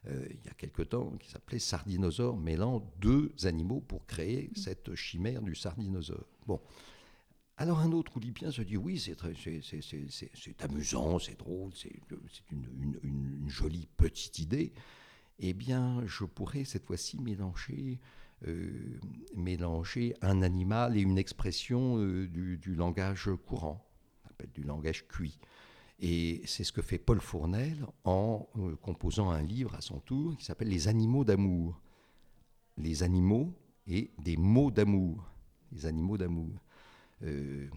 euh, 0.08 0.26
il 0.30 0.44
y 0.44 0.48
a 0.48 0.54
quelque 0.54 0.82
temps 0.82 1.12
qui 1.20 1.30
s'appelait 1.30 1.60
Sardinosaure 1.60 2.36
mêlant 2.36 2.82
deux 2.98 3.32
animaux 3.44 3.80
pour 3.80 4.04
créer 4.06 4.50
mm. 4.50 4.56
cette 4.56 4.94
chimère 4.94 5.42
du 5.42 5.54
sardinosaure. 5.54 6.26
Bon. 6.46 6.60
Alors 7.56 7.78
un 7.78 7.92
autre 7.92 8.16
oulipien 8.16 8.50
se 8.50 8.62
dit 8.62 8.76
oui, 8.76 8.98
c'est 8.98 10.64
amusant, 10.64 11.18
c'est 11.20 11.38
drôle, 11.38 11.70
c'est 11.76 11.92
une, 12.50 12.98
une, 13.02 13.48
jolie 13.48 13.86
petite 13.96 14.38
idée. 14.40 14.72
Eh 15.38 15.52
bien, 15.52 16.02
je 16.06 16.24
pourrais 16.24 16.64
cette 16.64 16.86
fois-ci 16.86 17.20
mélanger, 17.20 18.00
euh, 18.48 18.98
mélanger 19.36 20.14
un 20.22 20.42
animal 20.42 20.96
et 20.96 21.02
une 21.02 21.18
expression 21.18 21.98
du, 21.98 22.58
du 22.58 22.74
langage 22.74 23.30
courant 23.46 23.86
du 24.54 24.62
langage 24.62 25.06
cuit. 25.08 25.38
Et 26.02 26.42
c'est 26.46 26.64
ce 26.64 26.72
que 26.72 26.82
fait 26.82 26.98
Paul 26.98 27.20
Fournel 27.20 27.86
en 28.04 28.48
euh, 28.58 28.74
composant 28.82 29.30
un 29.30 29.40
livre 29.40 29.74
à 29.76 29.80
son 29.80 30.00
tour 30.00 30.36
qui 30.36 30.44
s'appelle 30.44 30.68
Les 30.68 30.88
animaux 30.88 31.24
d'amour. 31.24 31.80
Les 32.76 33.04
animaux 33.04 33.54
et 33.86 34.10
des 34.18 34.36
mots 34.36 34.72
d'amour. 34.72 35.24
Les 35.70 35.86
animaux 35.86 36.18
d'amour. 36.18 36.50
Euh, 37.22 37.68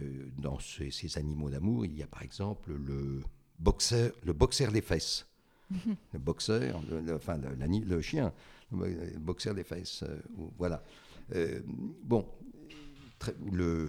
euh, 0.00 0.28
dans 0.36 0.58
ces, 0.58 1.16
animaux 1.16 1.48
d'amour, 1.48 1.86
il 1.86 1.96
y 1.96 2.02
a 2.02 2.08
par 2.08 2.22
exemple 2.22 2.72
le 2.72 3.22
boxeur, 3.60 4.10
le 4.24 4.32
boxeur 4.32 4.72
des 4.72 4.82
fesses. 4.82 5.24
le 5.70 6.18
boxeur, 6.18 6.82
le, 6.90 7.14
enfin 7.14 7.36
le, 7.38 8.00
chien, 8.00 8.32
le 8.72 9.18
boxeur 9.18 9.54
des 9.54 9.64
fesses. 9.64 10.02
voilà. 10.56 10.82
bon, 12.02 12.26
le, 13.52 13.88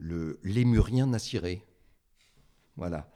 le 0.00 0.40
lémurien 0.42 1.06
naciré. 1.06 1.62
Voilà. 2.76 3.10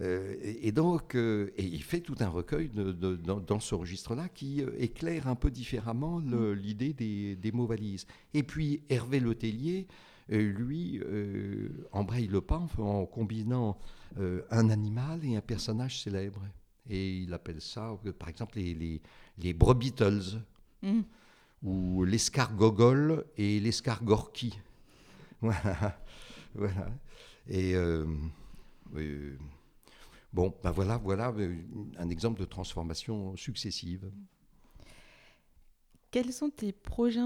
Euh, 0.00 0.36
et, 0.42 0.72
donc, 0.72 1.14
euh, 1.14 1.52
et 1.56 1.64
il 1.64 1.82
fait 1.82 2.00
tout 2.00 2.16
un 2.20 2.28
recueil 2.28 2.70
dans, 2.70 3.60
ce 3.60 3.74
registre-là 3.74 4.28
qui 4.28 4.62
euh, 4.62 4.70
éclaire 4.78 5.28
un 5.28 5.34
peu 5.34 5.50
différemment 5.50 6.18
mm. 6.18 6.52
l'idée 6.52 6.94
des, 6.94 7.52
mots 7.52 7.66
valises. 7.66 8.06
Et 8.32 8.42
puis 8.42 8.82
Hervé 8.88 9.20
Letellier, 9.20 9.86
lui, 10.28 11.00
embraye 11.90 12.26
le 12.26 12.40
pas 12.40 12.66
en 12.78 13.04
combinant 13.04 13.76
un 14.18 14.70
animal 14.70 15.24
et 15.24 15.36
un 15.36 15.42
personnage 15.42 16.00
célèbre. 16.00 16.40
Et 16.88 17.18
il 17.18 17.34
appelle 17.34 17.60
ça, 17.60 17.98
par 18.18 18.28
exemple, 18.30 18.56
les, 18.56 19.00
les, 19.38 19.54
mm. 20.82 21.00
ou 21.62 22.04
l'escargogol 22.04 23.26
et 23.36 23.60
l'escargorki. 23.60 24.58
Voilà. 25.42 26.00
voilà. 26.54 26.90
Et 27.48 27.74
euh, 27.74 28.06
bon, 30.32 30.54
ben 30.62 30.70
voilà, 30.70 30.96
voilà 30.98 31.32
euh, 31.32 31.56
un 31.98 32.10
exemple 32.10 32.40
de 32.40 32.44
transformation 32.44 33.36
successive. 33.36 34.10
Quels 36.10 36.32
sont 36.32 36.50
tes, 36.50 36.72
projets, 36.72 37.20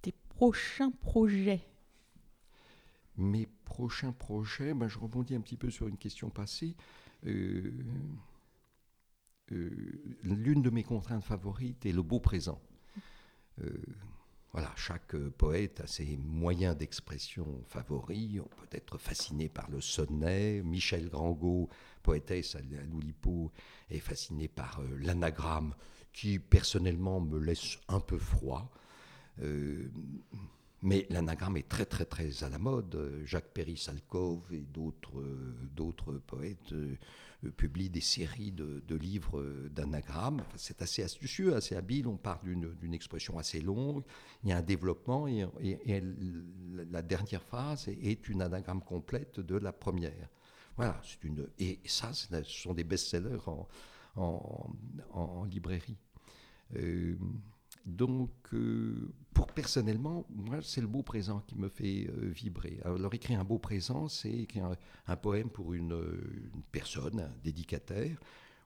tes 0.00 0.14
prochains 0.30 0.90
projets? 0.90 1.60
Mes 3.16 3.46
prochains 3.64 4.12
projets, 4.12 4.74
ben 4.74 4.88
je 4.88 4.98
rebondis 4.98 5.34
un 5.34 5.40
petit 5.40 5.56
peu 5.56 5.70
sur 5.70 5.86
une 5.86 5.98
question 5.98 6.30
passée. 6.30 6.74
Euh, 7.26 7.70
l'une 10.22 10.62
de 10.62 10.70
mes 10.70 10.82
contraintes 10.82 11.22
favorites 11.22 11.84
est 11.86 11.92
le 11.92 12.02
beau 12.02 12.18
présent. 12.18 12.60
Voilà, 14.54 14.70
chaque 14.76 15.16
euh, 15.16 15.32
poète 15.36 15.80
a 15.80 15.88
ses 15.88 16.16
moyens 16.16 16.76
d'expression 16.76 17.44
favoris. 17.66 18.38
On 18.38 18.44
peut 18.44 18.68
être 18.70 18.98
fasciné 18.98 19.48
par 19.48 19.68
le 19.68 19.80
sonnet. 19.80 20.62
Michel 20.62 21.08
Grangot, 21.08 21.68
poétesse 22.04 22.54
à 22.54 22.60
l'Oulipo, 22.88 23.50
est 23.90 23.98
fasciné 23.98 24.46
par 24.46 24.78
euh, 24.78 24.96
l'anagramme, 25.00 25.74
qui 26.12 26.38
personnellement 26.38 27.20
me 27.20 27.40
laisse 27.40 27.80
un 27.88 27.98
peu 27.98 28.16
froid. 28.16 28.70
Euh, 29.42 29.90
mais 30.82 31.08
l'anagramme 31.10 31.56
est 31.56 31.68
très 31.68 31.86
très 31.86 32.04
très 32.04 32.44
à 32.44 32.48
la 32.48 32.58
mode. 32.58 33.22
Jacques 33.24 33.52
Perry-Salkov 33.54 34.52
et 34.52 34.64
d'autres 35.74 36.12
poètes 36.28 36.72
publie 37.50 37.90
des 37.90 38.00
séries 38.00 38.52
de, 38.52 38.94
livres 38.94 39.40
euh, 39.40 39.68
d'anagrammes. 39.70 40.42
c'est 40.56 40.82
assez 40.82 41.02
astucieux, 41.02 41.54
assez 41.54 41.76
habile. 41.76 42.06
On 42.06 42.16
part 42.16 42.42
d'une 42.42 42.94
expression 42.94 43.38
assez 43.38 43.60
longue. 43.60 44.02
Il 44.42 44.50
y 44.50 44.52
a 44.52 44.58
un 44.58 44.62
développement 44.62 45.26
et, 45.26 45.46
la 46.90 47.02
dernière 47.02 47.42
phrase 47.42 47.88
est, 47.88 48.28
une 48.28 48.42
anagramme 48.42 48.82
complète 48.82 49.40
de 49.40 49.56
la 49.56 49.72
première. 49.72 50.28
Voilà, 50.76 51.00
une, 51.22 51.48
et 51.58 51.80
ça, 51.84 52.12
ce 52.12 52.42
sont 52.42 52.74
des 52.74 52.84
best-sellers 52.84 53.38
en, 53.46 53.68
en, 54.16 55.44
librairie. 55.44 55.96
Euh, 56.76 57.16
donc, 57.84 58.30
euh, 58.54 59.12
pour 59.34 59.48
personnellement, 59.48 60.26
moi, 60.30 60.60
c'est 60.62 60.80
le 60.80 60.86
beau 60.86 61.02
présent 61.02 61.40
qui 61.40 61.54
me 61.56 61.68
fait 61.68 62.06
euh, 62.08 62.30
vibrer. 62.30 62.80
Alors, 62.84 63.12
écrire 63.12 63.40
un 63.40 63.44
beau 63.44 63.58
présent, 63.58 64.08
c'est 64.08 64.32
écrire 64.32 64.74
un, 65.06 65.16
poème 65.16 65.50
pour 65.50 65.74
une, 65.74 65.94
personne, 66.72 67.20
un 67.20 67.32
dédicataire, 67.42 68.18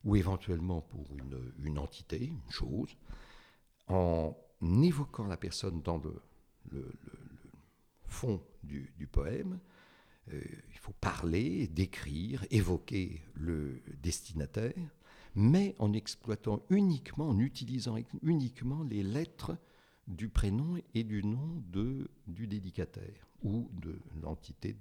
ou 0.05 0.15
éventuellement 0.15 0.83
pour 0.83 1.07
une, 1.65 1.79
entité, 1.79 2.27
une 2.27 2.51
chose, 2.51 2.97
en 3.89 4.37
évoquant 4.63 5.27
la 5.27 5.37
personne 5.37 5.83
dans 5.83 6.01
le, 6.71 6.93
fond 8.07 8.41
du, 8.63 9.09
poème. 9.11 9.59
Euh, 10.33 10.41
il 10.71 10.79
faut 10.79 10.93
parler, 11.01 11.67
décrire, 11.67 12.45
évoquer 12.51 13.23
le 13.35 13.83
destinataire 14.01 14.75
mais 15.39 15.77
en 15.79 15.93
exploitant 15.93 16.65
uniquement, 16.69 17.29
en 17.29 17.39
utilisant 17.39 17.97
uniquement 18.23 18.83
les 18.83 19.05
lettres 19.05 19.57
du 20.09 20.29
prénom 20.29 20.77
et 20.95 21.05
du 21.05 21.23
nom 21.23 21.63
de, 21.71 22.11
du 22.27 22.49
dédicataire 22.49 23.29
ou 23.45 23.71
de 23.81 24.01
l'entité 24.21 24.77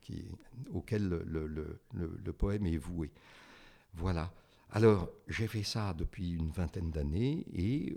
qui, 0.00 0.24
auquel 0.72 1.06
le, 1.06 2.32
poème 2.32 2.64
est 2.64 2.78
voué. 2.78 3.10
Voilà. 3.92 4.32
Alors, 4.70 5.10
j'ai 5.28 5.48
fait 5.48 5.64
ça 5.64 5.92
depuis 5.92 6.30
une 6.32 6.50
vingtaine 6.50 6.90
d'années 6.90 7.44
et 7.52 7.94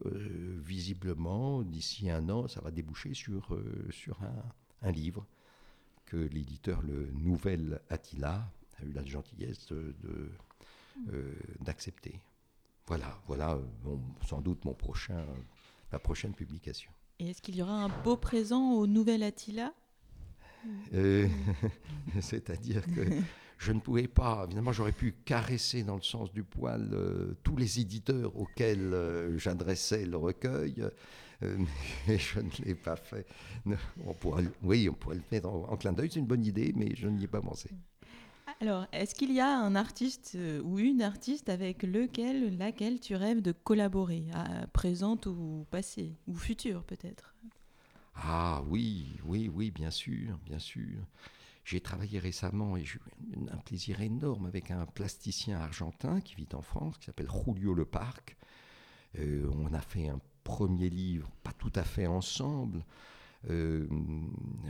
visiblement, 0.57 1.61
d'ici 1.61 2.09
un 2.09 2.27
an, 2.27 2.49
ça 2.49 2.59
va 2.59 2.69
déboucher 2.69 3.13
sur, 3.13 3.57
sur 3.91 4.21
un, 4.23 4.43
un 4.81 4.91
livre 4.91 5.25
que 6.05 6.17
l'éditeur, 6.17 6.81
le 6.81 7.11
Nouvel 7.13 7.79
Attila, 7.89 8.51
a 8.77 8.83
eu 8.83 8.91
la 8.91 9.05
gentillesse 9.05 9.67
de, 9.67 10.29
d'accepter. 11.59 12.19
Voilà, 12.87 13.19
voilà 13.27 13.59
sans 14.27 14.41
doute 14.41 14.63
mon 14.65 14.73
prochain, 14.73 15.25
ma 15.91 15.99
prochaine 15.99 16.33
publication. 16.33 16.91
Et 17.19 17.29
est-ce 17.29 17.41
qu'il 17.41 17.55
y 17.55 17.61
aura 17.61 17.83
un 17.83 17.89
beau 18.03 18.17
présent 18.17 18.73
au 18.73 18.87
Nouvel 18.87 19.23
Attila? 19.23 19.73
Euh, 20.93 21.27
C'est-à-dire 22.21 22.85
que 22.85 23.01
je 23.57 23.71
ne 23.71 23.79
pouvais 23.79 24.07
pas, 24.07 24.43
évidemment, 24.45 24.73
j'aurais 24.73 24.91
pu 24.91 25.13
caresser 25.23 25.83
dans 25.83 25.95
le 25.95 26.01
sens 26.01 26.31
du 26.33 26.43
poil 26.43 26.89
euh, 26.91 27.35
tous 27.43 27.55
les 27.55 27.79
éditeurs 27.79 28.35
auxquels 28.35 28.93
euh, 28.93 29.37
j'adressais 29.37 30.05
le 30.05 30.17
recueil, 30.17 30.83
mais 31.41 32.17
je 32.17 32.39
ne 32.39 32.65
l'ai 32.65 32.75
pas 32.75 32.95
fait. 32.95 33.25
On 34.05 34.13
pourrait, 34.13 34.45
oui, 34.63 34.89
on 34.89 34.93
pourrait 34.93 35.17
le 35.17 35.23
mettre 35.31 35.47
en 35.47 35.77
clin 35.77 35.93
d'œil, 35.93 36.09
c'est 36.11 36.19
une 36.19 36.25
bonne 36.25 36.45
idée, 36.45 36.73
mais 36.75 36.95
je 36.95 37.07
n'y 37.07 37.23
ai 37.23 37.27
pas 37.27 37.41
pensé. 37.41 37.69
Alors, 38.61 38.87
est-ce 38.93 39.15
qu'il 39.15 39.33
y 39.33 39.39
a 39.41 39.49
un 39.49 39.75
artiste 39.75 40.33
euh, 40.35 40.61
ou 40.61 40.79
une 40.79 41.01
artiste 41.01 41.49
avec 41.49 41.83
lequel, 41.83 42.57
laquelle 42.57 42.99
tu 42.99 43.15
rêves 43.15 43.41
de 43.41 43.51
collaborer, 43.51 44.25
à 44.33 44.67
présente 44.67 45.25
ou 45.25 45.65
passé, 45.71 46.15
ou 46.27 46.35
futur 46.35 46.83
peut-être? 46.83 47.35
Ah 48.15 48.63
oui, 48.67 49.17
oui, 49.25 49.49
oui, 49.53 49.71
bien 49.71 49.91
sûr, 49.91 50.37
bien 50.45 50.59
sûr. 50.59 51.05
J'ai 51.65 51.81
travaillé 51.81 52.19
récemment 52.19 52.77
et 52.77 52.85
j'ai 52.85 52.99
eu 52.99 53.49
un 53.51 53.57
plaisir 53.57 54.01
énorme 54.01 54.45
avec 54.45 54.71
un 54.71 54.85
plasticien 54.85 55.59
argentin 55.59 56.21
qui 56.21 56.35
vit 56.35 56.47
en 56.53 56.61
France, 56.61 56.97
qui 56.97 57.05
s'appelle 57.05 57.29
Julio 57.29 57.73
Leparc. 57.73 58.37
Euh, 59.19 59.49
on 59.53 59.73
a 59.73 59.81
fait 59.81 60.07
un 60.07 60.19
premier 60.43 60.89
livre, 60.89 61.29
pas 61.43 61.53
tout 61.53 61.71
à 61.75 61.83
fait 61.83 62.07
ensemble, 62.07 62.85
euh, 63.49 63.87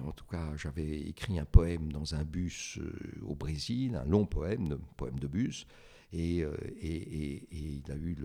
en 0.05 0.12
tout 0.12 0.25
cas, 0.25 0.55
j'avais 0.55 1.01
écrit 1.01 1.39
un 1.39 1.46
poème 1.46 1.91
dans 1.91 2.15
un 2.15 2.24
bus 2.24 2.77
euh, 2.79 2.91
au 3.25 3.36
Brésil, 3.36 3.96
un 3.96 4.05
long 4.05 4.25
poème, 4.25 4.72
un 4.72 4.94
poème 4.98 5.20
de 5.20 5.27
bus. 5.27 5.65
Euh, 6.13 6.55
et, 6.79 6.96
et, 6.96 7.48
il 7.51 7.91
a 7.91 7.96
eu 7.96 8.15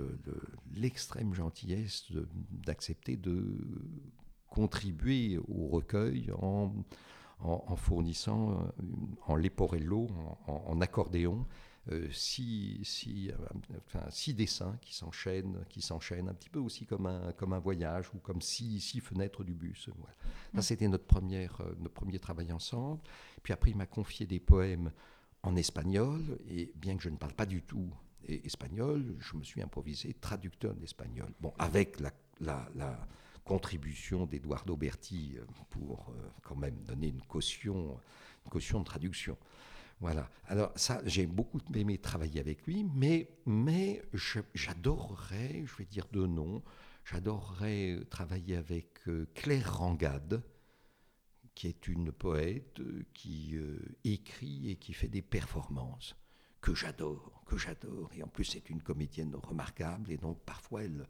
l'extrême 0.75 1.35
gentillesse 1.35 2.07
d'accepter 2.51 3.17
de, 3.17 3.59
contribuer 4.49 5.39
au 5.49 5.69
recueil 5.69 6.31
en, 6.41 6.73
fournissant 7.77 8.73
en 9.27 9.37
leporello, 9.37 10.09
en 10.47 10.81
accordéon, 10.81 11.47
euh, 11.91 12.09
six, 12.13 13.31
euh, 13.31 14.33
dessins 14.35 14.77
qui 14.83 14.95
s'enchaînent, 14.95 15.65
qui 15.71 15.81
s'enchaînent 15.81 16.29
un 16.29 16.35
petit 16.35 16.51
peu 16.51 16.59
aussi 16.59 16.85
comme 16.85 17.07
un, 17.07 17.33
comme 17.33 17.55
un 17.55 17.59
voyage 17.59 18.11
ou 18.15 18.19
comme 18.19 18.43
six, 18.43 18.81
six 18.81 19.01
fenêtres 19.01 19.45
du 19.45 19.55
bus. 19.55 19.89
Voilà. 19.97 20.15
Ça, 20.53 20.59
mm. 20.59 20.63
c'était 20.63 20.89
notre, 20.89 21.07
première, 21.07 21.59
euh, 21.63 21.75
notre 21.79 21.95
premier 21.95 22.19
travail 22.19 22.53
ensemble. 22.53 23.01
Puis 23.43 23.55
après, 23.55 23.71
il 23.71 23.79
m'a 23.79 23.87
confié 23.87 24.27
des 24.27 24.41
poèmes 24.41 24.93
en 25.43 25.57
espagnol, 25.57 26.39
et 26.51 26.71
bien 26.77 26.99
que 26.99 27.03
je 27.03 27.09
ne 27.09 27.17
parle 27.17 27.33
pas 27.33 27.47
du 27.47 27.63
tout 27.63 27.91
espagnol, 28.29 29.17
je 29.19 29.35
me 29.39 29.43
suis 29.43 29.63
improvisé 29.63 30.13
traducteur 30.13 30.75
d'espagnol. 30.75 31.33
Bon, 31.41 31.55
avec 31.59 31.99
la, 31.99 32.13
la, 32.41 33.09
contribution 33.43 34.27
d'Eduardo 34.27 34.77
Berti 34.77 35.37
pour 35.71 36.15
quand 36.43 36.55
même 36.55 36.77
donner 36.85 37.09
une 37.09 37.23
caution, 37.23 37.99
une 38.45 38.51
caution 38.51 38.81
de 38.81 38.85
traduction. 38.85 39.37
Voilà. 40.01 40.31
Alors 40.47 40.73
ça, 40.77 41.03
j'ai 41.05 41.27
beaucoup 41.27 41.61
aimé 41.75 41.99
travailler 41.99 42.41
avec 42.41 42.67
lui, 42.67 42.85
mais, 42.95 43.29
mais 43.45 44.03
j'adorerais, 44.55 45.65
je 45.67 45.77
vais 45.77 45.85
dire 45.85 46.07
deux 46.11 46.27
noms, 46.27 46.63
j'adorerais 47.05 48.01
travailler 48.09 48.57
avec 48.57 49.07
euh, 49.09 49.27
Claire 49.35 49.77
Rangade, 49.77 50.43
qui 51.55 51.67
est 51.67 51.87
une 51.87 52.13
poète 52.13 52.81
euh, 52.81 53.05
qui 53.13 53.57
euh, 53.57 53.79
écrit 54.05 54.71
et 54.71 54.77
qui 54.77 54.95
fait 54.95 55.09
des 55.09 55.23
performances 55.23 56.17
que 56.63 56.75
j'adore, 56.75 57.43
que 57.47 57.59
j'adore. 57.59 58.11
Et 58.15 58.23
en 58.23 58.29
plus, 58.29 58.45
c'est 58.45 58.71
une 58.71 58.83
comédienne 58.83 59.35
remarquable, 59.35 60.11
et 60.11 60.17
donc 60.17 60.41
parfois, 60.47 60.83
elle, 60.83 61.07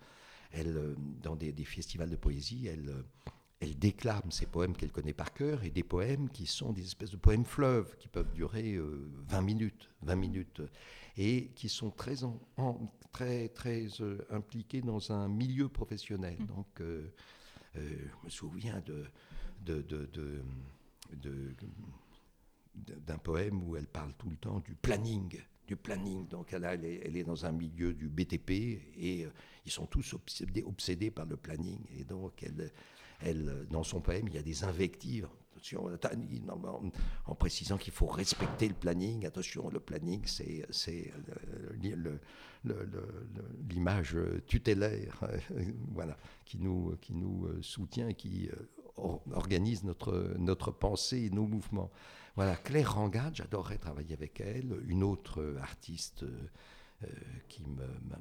elle 0.50 0.96
dans 1.22 1.36
des, 1.36 1.52
des 1.52 1.64
festivals 1.64 2.10
de 2.10 2.16
poésie, 2.16 2.66
elle 2.66 3.04
elle 3.60 3.78
déclame 3.78 4.30
ces 4.30 4.46
poèmes 4.46 4.74
qu'elle 4.74 4.90
connaît 4.90 5.12
par 5.12 5.34
cœur 5.34 5.62
et 5.64 5.70
des 5.70 5.82
poèmes 5.82 6.30
qui 6.30 6.46
sont 6.46 6.72
des 6.72 6.82
espèces 6.82 7.10
de 7.10 7.18
poèmes 7.18 7.44
fleuves 7.44 7.94
qui 7.98 8.08
peuvent 8.08 8.32
durer 8.32 8.78
20 8.78 9.38
euh, 9.38 9.42
minutes, 9.42 9.90
20 10.02 10.16
minutes 10.16 10.62
et 11.18 11.48
qui 11.54 11.68
sont 11.68 11.90
très, 11.90 12.16
très, 13.12 13.48
très 13.50 13.86
euh, 14.00 14.18
impliqués 14.30 14.80
dans 14.80 15.12
un 15.12 15.28
milieu 15.28 15.68
professionnel. 15.68 16.38
Mmh. 16.40 16.46
Donc, 16.46 16.80
euh, 16.80 17.12
je 17.74 18.24
me 18.24 18.30
souviens 18.30 18.82
de, 18.86 19.04
d'un 22.74 23.18
poème 23.18 23.62
où 23.68 23.76
elle 23.76 23.86
parle 23.86 24.14
tout 24.16 24.30
le 24.30 24.36
temps 24.36 24.60
du 24.60 24.74
planning 24.74 25.38
du 25.66 25.76
planning. 25.76 26.26
Donc 26.26 26.52
elle, 26.52 26.64
elle, 26.64 26.84
est, 26.84 27.00
elle, 27.04 27.16
est, 27.16 27.22
dans 27.22 27.46
un 27.46 27.52
milieu 27.52 27.94
du 27.94 28.08
BTP 28.08 28.50
et 28.50 29.28
ils 29.64 29.70
sont 29.70 29.86
tous 29.86 30.14
obsédés, 30.14 30.64
obsédés, 30.64 31.12
par 31.12 31.26
le 31.26 31.36
planning. 31.36 31.78
Et 31.96 32.02
donc 32.02 32.42
elle, 32.42 32.72
elle, 33.22 33.66
dans 33.70 33.82
son 33.82 34.00
poème, 34.00 34.28
il 34.28 34.34
y 34.34 34.38
a 34.38 34.42
des 34.42 34.64
invectives. 34.64 35.28
en, 37.26 37.34
précisant 37.34 37.76
qu'il 37.76 37.92
faut 37.92 38.06
respecter 38.06 38.68
le 38.68 38.74
planning. 38.74 39.26
Attention, 39.26 39.68
le 39.68 39.80
planning, 39.80 40.22
c'est 40.26 41.12
l'image 43.68 44.16
tutélaire 44.46 45.24
voilà, 45.92 46.16
qui, 46.44 46.58
nous, 46.58 46.96
qui 47.00 47.14
nous 47.14 47.48
soutient, 47.62 48.12
qui 48.12 48.48
euh, 48.48 49.18
organise 49.32 49.84
notre, 49.84 50.34
notre 50.38 50.70
pensée 50.70 51.24
et 51.24 51.30
nos 51.30 51.46
mouvements. 51.46 51.90
Voilà, 52.36 52.56
Claire 52.56 52.94
Rangade, 52.94 53.34
j'adorerais 53.34 53.78
travailler 53.78 54.14
avec 54.14 54.40
elle. 54.40 54.80
Une 54.86 55.02
autre 55.02 55.56
artiste 55.60 56.24
euh, 57.02 57.06
qui 57.48 57.64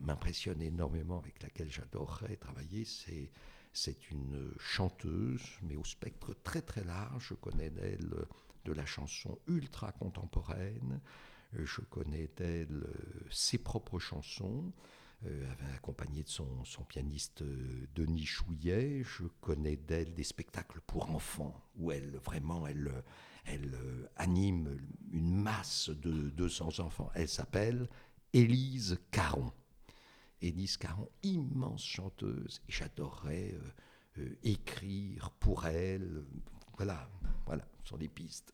m'impressionne 0.02 0.62
énormément, 0.62 1.20
avec 1.20 1.42
laquelle 1.44 1.70
j'adorerais 1.72 2.38
travailler, 2.38 2.86
c'est 2.86 3.30
c'est 3.74 4.12
une 4.12 4.54
chanteuse, 4.58 5.44
mais 5.62 5.76
au 5.76 5.84
spectre 5.84 6.36
très 6.44 6.62
très 6.62 6.84
large. 6.84 7.28
Je 7.30 7.34
connais 7.36 7.70
d'elle 7.70 8.26
de 8.66 8.74
la 8.74 8.86
chanson 8.86 9.40
ultra 9.48 9.92
contemporaine. 9.92 11.00
Je 11.54 11.82
connais 11.82 12.30
d'elle 12.38 12.86
ses 13.30 13.58
propres 13.58 14.00
chansons, 14.00 14.72
euh, 15.26 15.46
accompagnée 15.76 16.24
de 16.24 16.30
son, 16.30 16.64
pianiste 16.88 17.42
euh, 17.42 17.88
Denis 17.94 18.26
Chouillet. 18.26 19.04
Je 19.04 19.24
connais 19.42 19.76
d'elle 19.76 20.14
des 20.14 20.24
spectacles 20.24 20.80
pour 20.88 21.10
enfants 21.10 21.62
où 21.76 21.92
elle 21.92 22.16
vraiment 22.24 22.66
elle, 22.66 23.04
euh, 23.48 24.08
anime 24.16 24.78
une 25.12 25.36
masse 25.36 25.90
de 25.90 26.30
200 26.30 26.80
enfants. 26.80 27.10
Elle 27.16 27.28
s'appelle 27.28 27.90
Élise 28.32 28.98
Caron. 29.12 29.52
Élise 30.42 30.78
Caron, 30.78 31.10
immense 31.24 31.84
chanteuse, 31.84 32.62
et 32.68 32.72
j'adorerais 32.72 33.54
euh, 33.54 34.20
euh, 34.20 34.38
écrire 34.44 35.32
pour 35.40 35.66
elle. 35.66 36.24
Voilà, 36.78 37.10
voilà, 37.46 37.66
ce 37.84 37.90
sont 37.90 37.98
des 37.98 38.08
pistes. 38.08 38.54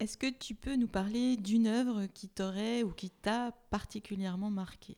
Est-ce 0.00 0.18
que 0.18 0.30
tu 0.30 0.54
peux 0.54 0.76
nous 0.76 0.88
parler 0.88 1.36
d'une 1.36 1.66
œuvre 1.66 2.06
qui 2.06 2.28
t'aurait 2.28 2.82
ou 2.82 2.90
qui 2.90 3.10
t'a 3.10 3.52
particulièrement 3.70 4.50
marqué? 4.50 4.96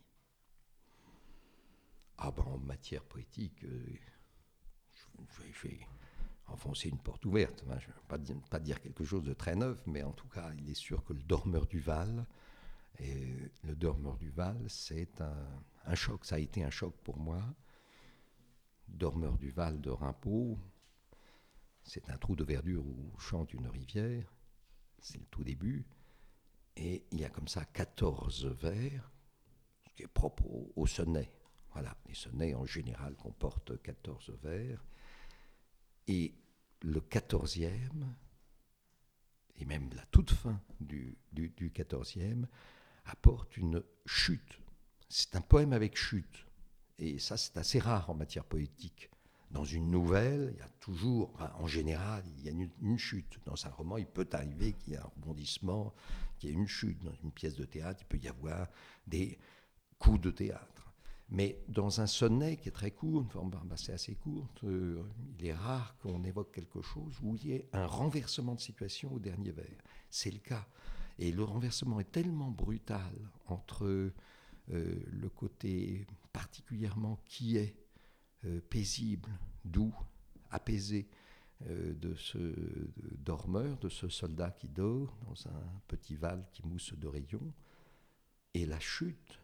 Ah 2.18 2.30
ben 2.30 2.44
en 2.44 2.58
matière 2.58 3.04
poétique, 3.04 3.62
euh, 3.64 3.98
je, 4.94 5.68
vais, 5.68 5.78
enfoncer 6.48 6.88
une 6.88 6.98
porte 6.98 7.26
ouverte. 7.26 7.62
je 7.66 7.72
ne 7.72 7.76
vais 7.76 7.92
pas 8.08 8.18
dire, 8.18 8.36
pas 8.50 8.58
dire 8.58 8.80
quelque 8.80 9.04
chose 9.04 9.22
de 9.22 9.34
très 9.34 9.54
neuf, 9.54 9.82
mais 9.86 10.02
en 10.02 10.12
tout 10.12 10.28
cas, 10.28 10.50
il 10.58 10.70
est 10.70 10.74
sûr 10.74 11.04
que 11.04 11.12
le 11.12 11.22
Dormeur 11.22 11.66
du 11.66 11.78
Val, 11.78 12.26
le 13.00 13.74
dormeur 13.74 14.16
du 14.18 14.30
Val, 14.30 14.64
c'est 14.68 15.20
un, 15.20 15.94
choc, 15.94 16.24
ça 16.24 16.36
a 16.36 16.38
été 16.38 16.62
un 16.62 16.70
choc 16.70 16.94
pour 17.02 17.18
moi. 17.18 17.42
Dormeur 18.88 19.36
du 19.38 19.50
Val 19.50 19.80
de 19.80 19.90
Rimbaud, 19.90 20.58
c'est 21.82 22.08
un 22.08 22.16
trou 22.18 22.36
de 22.36 22.44
verdure 22.44 22.86
où 22.86 23.18
chante 23.18 23.52
une 23.52 23.66
rivière, 23.66 24.32
c'est 24.98 25.18
le 25.18 25.26
tout 25.26 25.44
début, 25.44 25.84
et 26.76 27.04
il 27.10 27.20
y 27.20 27.24
a 27.24 27.30
comme 27.30 27.48
ça 27.48 27.64
14 27.64 28.46
vers, 28.46 29.10
ce 29.88 29.94
qui 29.94 30.02
est 30.02 30.08
propre 30.08 30.44
au, 30.76 30.86
sonnet. 30.86 31.30
Voilà, 31.72 31.96
les 32.06 32.14
sonnets 32.14 32.54
en 32.54 32.64
général 32.64 33.14
comportent 33.16 33.80
14 33.82 34.38
vers, 34.42 34.84
et 36.06 36.34
le 36.82 37.00
14e, 37.00 38.04
et 39.56 39.64
même 39.64 39.90
la 39.94 40.04
toute 40.06 40.30
fin 40.30 40.60
du, 40.80 41.18
du, 41.32 41.50
du 41.50 41.70
14e, 41.70 42.46
apporte 43.06 43.56
une 43.56 43.82
chute. 44.04 44.60
C'est 45.08 45.36
un 45.36 45.40
poème 45.40 45.72
avec 45.72 45.96
chute. 45.96 46.46
Et 46.98 47.18
ça, 47.18 47.36
c'est 47.36 47.56
assez 47.56 47.78
rare 47.78 48.08
en 48.10 48.14
matière 48.14 48.44
poétique 48.44 49.10
dans 49.50 49.64
une 49.64 49.90
nouvelle, 49.90 50.52
il 50.54 50.58
y 50.58 50.62
a 50.62 50.68
toujours, 50.80 51.32
en 51.58 51.66
général, 51.66 52.24
il 52.38 52.44
y 52.44 52.48
a 52.48 52.52
une, 52.52 52.98
chute. 52.98 53.38
Dans 53.44 53.66
un 53.66 53.70
roman, 53.70 53.96
il 53.96 54.06
peut 54.06 54.28
arriver 54.32 54.72
qu'il 54.72 54.92
y 54.92 54.96
ait 54.96 55.00
un 55.00 55.10
rebondissement, 55.16 55.94
qu'il 56.38 56.50
y 56.50 56.52
ait 56.52 56.56
une 56.56 56.66
chute. 56.66 57.02
Dans 57.02 57.14
une 57.22 57.30
pièce 57.30 57.54
de 57.54 57.64
théâtre, 57.64 58.00
il 58.02 58.06
peut 58.06 58.22
y 58.22 58.28
avoir 58.28 58.68
des 59.06 59.38
coups 59.98 60.20
de 60.20 60.30
théâtre. 60.30 60.92
Mais 61.28 61.64
dans 61.68 62.00
un 62.00 62.06
sonnet 62.06 62.56
qui 62.56 62.68
est 62.68 62.72
très 62.72 62.92
court, 62.92 63.22
une 63.22 63.30
forme 63.30 63.50
c'est 63.76 63.92
assez 63.92 64.14
courte, 64.14 64.62
euh, 64.64 65.02
il 65.38 65.46
est 65.46 65.54
rare 65.54 65.96
qu'on 65.98 66.22
évoque 66.22 66.52
quelque 66.52 66.82
chose 66.82 67.14
où 67.22 67.34
il 67.36 67.46
y 67.46 67.52
ait 67.52 67.68
un 67.72 67.86
renversement 67.86 68.54
de 68.54 68.60
situation 68.60 69.12
au 69.12 69.18
dernier 69.18 69.50
vers. 69.50 69.66
C'est 70.08 70.30
le 70.30 70.38
cas. 70.38 70.68
Et 71.18 71.32
le 71.32 71.44
renversement 71.44 72.00
est 72.00 72.12
tellement 72.12 72.50
brutal 72.50 73.12
entre 73.46 73.84
euh, 73.86 74.12
le 74.70 75.28
côté 75.28 76.06
particulièrement 76.32 77.20
qui 77.24 77.56
est 77.56 77.76
euh, 78.44 78.60
paisible, 78.68 79.30
doux, 79.64 79.94
apaisé 80.50 81.08
euh, 81.62 81.94
de 81.94 82.14
ce 82.14 82.54
dormeur, 83.18 83.78
de 83.78 83.88
ce 83.88 84.08
soldat 84.08 84.50
qui 84.50 84.68
dort 84.68 85.16
dans 85.26 85.48
un 85.48 85.80
petit 85.88 86.16
val 86.16 86.46
qui 86.52 86.66
mousse 86.66 86.92
de 86.94 87.06
rayons, 87.06 87.52
et 88.52 88.66
la 88.66 88.80
chute. 88.80 89.38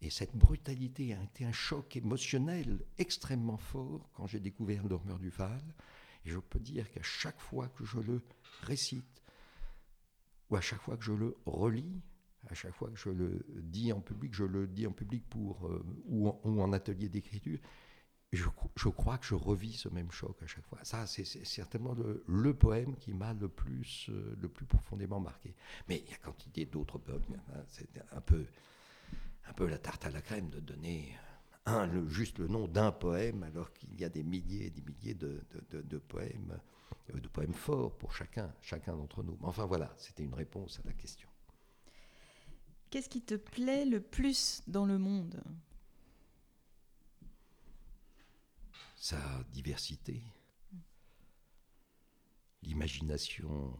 Et 0.00 0.10
cette 0.10 0.36
brutalité 0.36 1.12
a 1.12 1.22
été 1.22 1.44
un 1.44 1.52
choc 1.52 1.96
émotionnel 1.96 2.84
extrêmement 2.98 3.58
fort 3.58 4.08
quand 4.14 4.26
j'ai 4.26 4.40
découvert 4.40 4.84
le 4.84 4.90
dormeur 4.90 5.18
du 5.18 5.28
Val. 5.28 5.62
Et 6.24 6.30
je 6.30 6.38
peux 6.38 6.60
dire 6.60 6.88
qu'à 6.90 7.02
chaque 7.02 7.40
fois 7.40 7.68
que 7.68 7.84
je 7.84 7.98
le 7.98 8.22
récite, 8.62 9.17
ou 10.50 10.56
à 10.56 10.60
chaque 10.60 10.80
fois 10.80 10.96
que 10.96 11.04
je 11.04 11.12
le 11.12 11.36
relis, 11.46 12.00
à 12.48 12.54
chaque 12.54 12.74
fois 12.74 12.90
que 12.90 12.98
je 12.98 13.10
le 13.10 13.44
dis 13.62 13.92
en 13.92 14.00
public, 14.00 14.34
je 14.34 14.44
le 14.44 14.66
dis 14.66 14.86
en 14.86 14.92
public 14.92 15.24
pour, 15.28 15.66
euh, 15.66 15.84
ou 16.06 16.28
en 16.28 16.72
atelier 16.72 17.08
d'écriture, 17.08 17.58
je, 18.32 18.88
crois 18.88 19.18
que 19.18 19.24
je 19.24 19.34
revis 19.34 19.72
ce 19.72 19.88
même 19.88 20.10
choc 20.10 20.42
à 20.42 20.46
chaque 20.46 20.66
fois. 20.66 20.78
Ça, 20.82 21.06
c'est 21.06 21.24
certainement 21.24 21.94
le, 22.26 22.54
poème 22.54 22.96
qui 22.96 23.14
m'a 23.14 23.32
le 23.32 23.48
plus, 23.48 24.06
euh, 24.10 24.36
le 24.38 24.48
plus 24.48 24.66
profondément 24.66 25.18
marqué. 25.18 25.54
Mais 25.88 26.02
il 26.04 26.10
y 26.10 26.14
a 26.14 26.18
quantité 26.18 26.66
d'autres 26.66 26.98
poèmes. 26.98 27.22
C'est 27.68 27.88
un 28.12 28.20
peu, 28.20 28.44
un 29.46 29.52
peu 29.54 29.66
la 29.66 29.78
tarte 29.78 30.04
à 30.04 30.10
la 30.10 30.20
crème 30.20 30.50
de 30.50 30.60
donner 30.60 31.16
un, 31.64 32.08
juste 32.08 32.38
le 32.38 32.48
nom 32.48 32.68
d'un 32.68 32.92
poème, 32.92 33.42
alors 33.44 33.72
qu'il 33.72 33.98
y 33.98 34.04
a 34.04 34.08
des 34.08 34.22
milliers 34.22 34.66
et 34.66 34.70
des 34.70 34.82
milliers 34.82 35.14
de, 35.14 35.98
poèmes, 36.08 36.58
de 37.14 37.28
poèmes 37.28 37.54
forts 37.54 37.96
pour 37.96 38.14
chacun, 38.14 38.54
chacun 38.60 38.96
d'entre 38.96 39.22
nous. 39.22 39.38
enfin 39.42 39.66
voilà, 39.66 39.94
c'était 39.96 40.24
une 40.24 40.34
réponse 40.34 40.80
à 40.80 40.82
la 40.86 40.92
question. 40.92 41.28
Qu'est-ce 42.90 43.08
qui 43.08 43.22
te 43.22 43.34
plaît 43.34 43.84
le 43.84 44.00
plus 44.00 44.62
dans 44.66 44.86
le 44.86 44.98
monde? 44.98 45.42
Sa 48.96 49.44
diversité, 49.52 50.22
l'imagination 52.62 53.78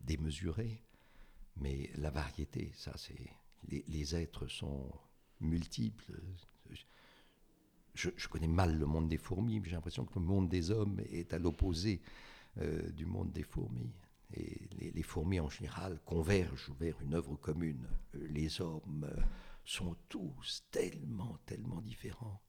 démesurée, 0.00 0.82
mais 1.56 1.90
la 1.96 2.10
variété, 2.10 2.72
ça 2.74 2.92
c'est... 2.96 3.30
Les, 3.66 4.14
êtres 4.14 4.46
sont 4.46 4.88
multiples. 5.40 6.22
Je, 7.98 8.28
connais 8.28 8.48
mal 8.48 8.78
le 8.78 8.86
monde 8.86 9.08
des 9.08 9.16
fourmis, 9.16 9.58
mais 9.58 9.68
j'ai 9.68 9.74
l'impression 9.74 10.04
que 10.04 10.18
le 10.18 10.24
monde 10.24 10.48
des 10.48 10.70
hommes 10.70 11.00
est 11.10 11.32
à 11.32 11.38
l'opposé 11.38 12.00
euh, 12.58 12.90
du 12.90 13.06
monde 13.06 13.32
des 13.32 13.42
fourmis. 13.42 13.92
Et 14.34 14.68
les, 14.94 15.02
fourmis 15.02 15.40
en 15.40 15.48
général 15.48 15.98
convergent 16.04 16.70
vers 16.78 17.00
une 17.00 17.14
œuvre 17.14 17.34
commune. 17.36 17.88
Les 18.14 18.60
hommes 18.60 19.08
sont 19.64 19.96
tous 20.08 20.64
tellement, 20.70 21.38
tellement 21.46 21.80
différents 21.80 22.40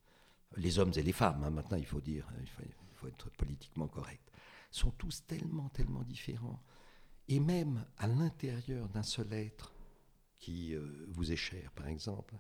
les 0.58 0.80
hommes 0.80 0.92
et 0.96 1.04
les 1.04 1.12
femmes, 1.12 1.44
hein, 1.44 1.50
maintenant 1.50 1.78
il 1.78 1.86
faut 1.86 2.02
dire, 2.02 2.28
il 2.42 2.48
faut, 2.96 3.08
être 3.08 3.30
politiquement 3.32 3.88
correct, 3.88 4.30
sont 4.72 4.92
tous 4.92 5.26
tellement, 5.26 5.70
tellement 5.70 6.04
différents. 6.04 6.62
Et 7.28 7.40
même 7.40 7.86
à 7.98 8.08
l'intérieur 8.08 8.90
d'un 8.90 9.04
seul 9.04 9.32
être 9.34 9.74
qui 10.38 10.74
euh, 10.74 11.06
vous 11.10 11.32
est 11.32 11.38
cher, 11.38 11.72
par 11.72 11.88
exemple, 11.88 12.36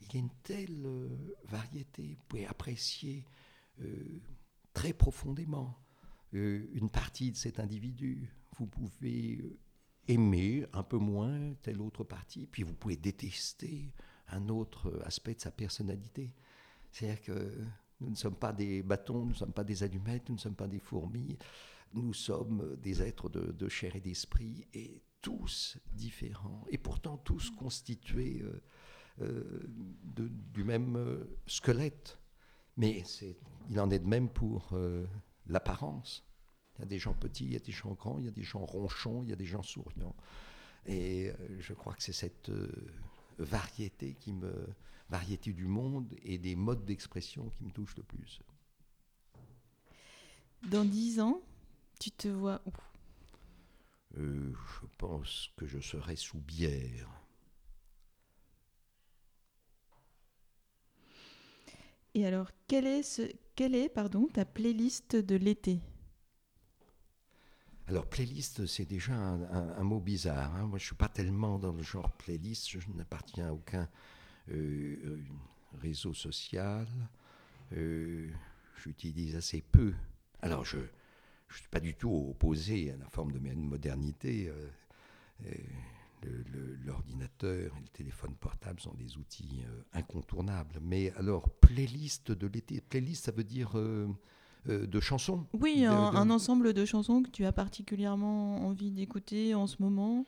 il 0.00 0.14
y 0.14 0.16
a 0.16 0.20
une 0.20 0.34
telle 0.42 0.86
euh, 0.86 1.36
variété. 1.44 2.16
Vous 2.18 2.24
pouvez 2.28 2.46
apprécier 2.46 3.24
euh, 3.80 4.20
très 4.72 4.92
profondément 4.92 5.78
une 6.32 6.90
partie 6.90 7.32
de 7.32 7.36
cet 7.38 7.58
individu. 7.58 8.30
Vous 8.58 8.66
pouvez 8.66 9.40
aimer 10.08 10.66
un 10.74 10.82
peu 10.82 10.98
moins 10.98 11.54
telle 11.62 11.80
autre 11.80 12.04
partie, 12.04 12.46
puis 12.46 12.62
vous 12.62 12.74
pouvez 12.74 12.96
détester 12.96 13.94
un 14.28 14.50
autre 14.50 15.00
aspect 15.06 15.34
de 15.34 15.40
sa 15.40 15.50
personnalité. 15.50 16.34
C'est-à-dire 16.90 17.22
que 17.22 17.64
nous 18.00 18.10
ne 18.10 18.14
sommes 18.14 18.36
pas 18.36 18.52
des 18.52 18.82
bâtons, 18.82 19.20
nous 19.24 19.30
ne 19.30 19.34
sommes 19.34 19.52
pas 19.52 19.64
des 19.64 19.82
allumettes, 19.82 20.28
nous 20.28 20.36
ne 20.36 20.40
sommes 20.40 20.54
pas 20.54 20.68
des 20.68 20.78
fourmis, 20.78 21.38
nous 21.94 22.12
sommes 22.12 22.76
des 22.76 23.02
êtres 23.02 23.28
de, 23.28 23.68
chair 23.68 23.96
et 23.96 24.00
d'esprit, 24.00 24.66
et 24.72 25.02
tous 25.20 25.78
différents, 25.92 26.64
et 26.68 26.78
pourtant 26.78 27.16
tous 27.16 27.50
constitués 27.50 28.40
euh, 28.42 28.62
euh, 29.20 29.62
du 30.54 30.64
même 30.64 30.96
euh, 30.96 31.38
squelette. 31.46 32.18
Mais 32.76 33.02
il 33.70 33.80
en 33.80 33.90
est 33.90 33.98
de 33.98 34.06
même 34.06 34.28
pour 34.28 34.72
l'apparence. 35.48 36.24
Il 36.76 36.82
y 36.82 36.84
a 36.84 36.86
des 36.86 37.00
gens 37.00 37.12
petits, 37.12 37.44
il 37.44 37.52
y 37.52 37.56
a 37.56 37.58
des 37.58 37.72
gens 37.72 37.92
grands, 37.94 38.20
il 38.20 38.26
y 38.26 38.28
a 38.28 38.30
des 38.30 38.44
gens 38.44 38.64
ronchons, 38.64 39.24
il 39.24 39.30
y 39.30 39.32
a 39.32 39.36
des 39.36 39.46
gens 39.46 39.64
souriants. 39.64 40.14
Et 40.86 41.32
je 41.58 41.72
crois 41.74 41.94
que 41.94 42.04
c'est 42.04 42.12
cette 42.12 42.52
variété 43.36 44.14
qui 44.14 44.32
me, 44.32 44.68
variété 45.08 45.52
du 45.52 45.66
monde 45.66 46.14
et 46.22 46.38
des 46.38 46.56
modes 46.56 46.84
d'expression 46.84 47.50
qui 47.50 47.64
me 47.64 47.70
touchent 47.70 47.96
le 47.96 48.02
plus. 48.02 48.40
Dans 50.70 50.84
dix 50.84 51.20
ans, 51.20 51.40
tu 51.98 52.10
te 52.10 52.28
vois 52.28 52.60
où? 52.66 52.72
Euh, 54.18 54.52
Je 54.52 54.86
pense 54.98 55.50
que 55.56 55.66
je 55.66 55.78
serai 55.80 56.16
sous 56.16 56.40
bière. 56.40 57.17
Et 62.14 62.26
alors, 62.26 62.50
quelle 62.66 62.86
est, 62.86 63.94
ta 64.32 64.44
playlist 64.44 65.16
de 65.16 65.36
l'été? 65.36 65.80
Alors, 67.86 68.06
playlist, 68.06 68.66
c'est 68.66 68.84
déjà 68.84 69.14
un, 69.14 69.82
mot 69.82 70.00
bizarre. 70.00 70.54
Hein. 70.56 70.66
Moi, 70.66 70.78
je 70.78 70.84
ne 70.84 70.86
suis 70.88 70.94
pas 70.94 71.08
tellement 71.08 71.58
dans 71.58 71.72
le 71.72 71.82
genre 71.82 72.10
playlist, 72.12 72.68
je 72.68 72.78
n'appartiens 72.94 73.48
à 73.48 73.52
aucun 73.52 73.88
euh, 74.50 74.96
euh, 75.04 75.22
réseau 75.80 76.12
social. 76.12 76.86
Euh, 77.72 78.30
j'utilise 78.82 79.36
assez 79.36 79.62
peu. 79.62 79.94
Alors, 80.40 80.64
je 80.64 80.78
ne 80.78 80.84
suis 81.54 81.68
pas 81.70 81.80
du 81.80 81.94
tout 81.94 82.28
opposé 82.30 82.90
à 82.92 82.96
la 82.96 83.08
forme 83.08 83.32
de 83.32 83.38
modernité. 83.38 84.52
L'ordinateur 86.84 87.72
et 87.76 87.80
le 87.80 87.88
téléphone 87.88 88.34
portable 88.34 88.80
sont 88.80 88.94
des 88.94 89.16
outils 89.16 89.62
incontournables. 89.92 90.78
Mais 90.82 91.12
alors, 91.16 91.48
playlist 91.48 92.32
de 92.32 92.46
l'été, 92.46 92.80
playlist, 92.80 93.26
ça 93.26 93.32
veut 93.32 93.44
dire 93.44 93.76
de 94.66 95.00
chansons? 95.00 95.46
Oui, 95.52 95.84
un, 95.84 96.30
ensemble 96.30 96.72
de 96.72 96.84
chansons 96.84 97.22
que 97.22 97.30
tu 97.30 97.44
as 97.44 97.52
particulièrement 97.52 98.66
envie 98.66 98.90
d'écouter 98.90 99.54
en 99.54 99.66
ce 99.66 99.76
moment, 99.80 100.26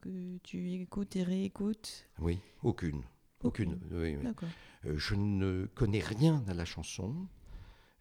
que 0.00 0.38
tu 0.42 0.72
écoutes 0.72 1.16
et 1.16 1.22
réécoutes? 1.22 2.06
Oui, 2.18 2.38
aucune. 2.62 3.02
Aucune. 3.42 3.78
Oui, 3.90 4.16
euh, 4.84 4.94
je 4.96 5.14
ne 5.14 5.66
connais 5.74 6.00
rien 6.00 6.44
à 6.48 6.54
la 6.54 6.64
chanson. 6.64 7.26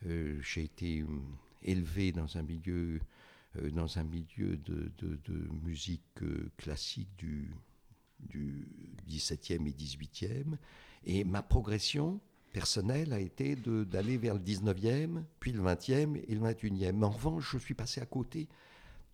Euh, 0.06 0.40
j'ai 0.42 0.64
été 0.64 1.02
euh, 1.02 1.06
élevé 1.64 2.12
dans 2.12 2.38
un 2.38 2.44
milieu, 2.44 3.00
dans 3.72 3.98
un 3.98 4.04
milieu 4.04 4.58
de, 4.58 4.92
musique 5.64 6.20
classique 6.58 7.10
du, 7.18 7.54
du 8.20 8.68
17e 9.10 9.68
et 9.68 9.72
18e. 9.72 10.58
Et 11.04 11.24
ma 11.24 11.42
progression 11.42 12.20
personnelle 12.54 13.14
a 13.14 13.20
été 13.20 13.56
d'aller 13.56 14.18
vers 14.18 14.36
le 14.36 14.42
19e, 14.42 15.24
puis 15.40 15.52
le 15.52 15.62
20e 15.62 16.24
et 16.28 16.36
le 16.36 16.42
21e. 16.42 16.94
Mais 16.94 17.06
en 17.06 17.10
revanche, 17.10 17.52
je 17.54 17.58
suis 17.58 17.74
passé 17.74 18.02
à 18.02 18.06
côté 18.06 18.48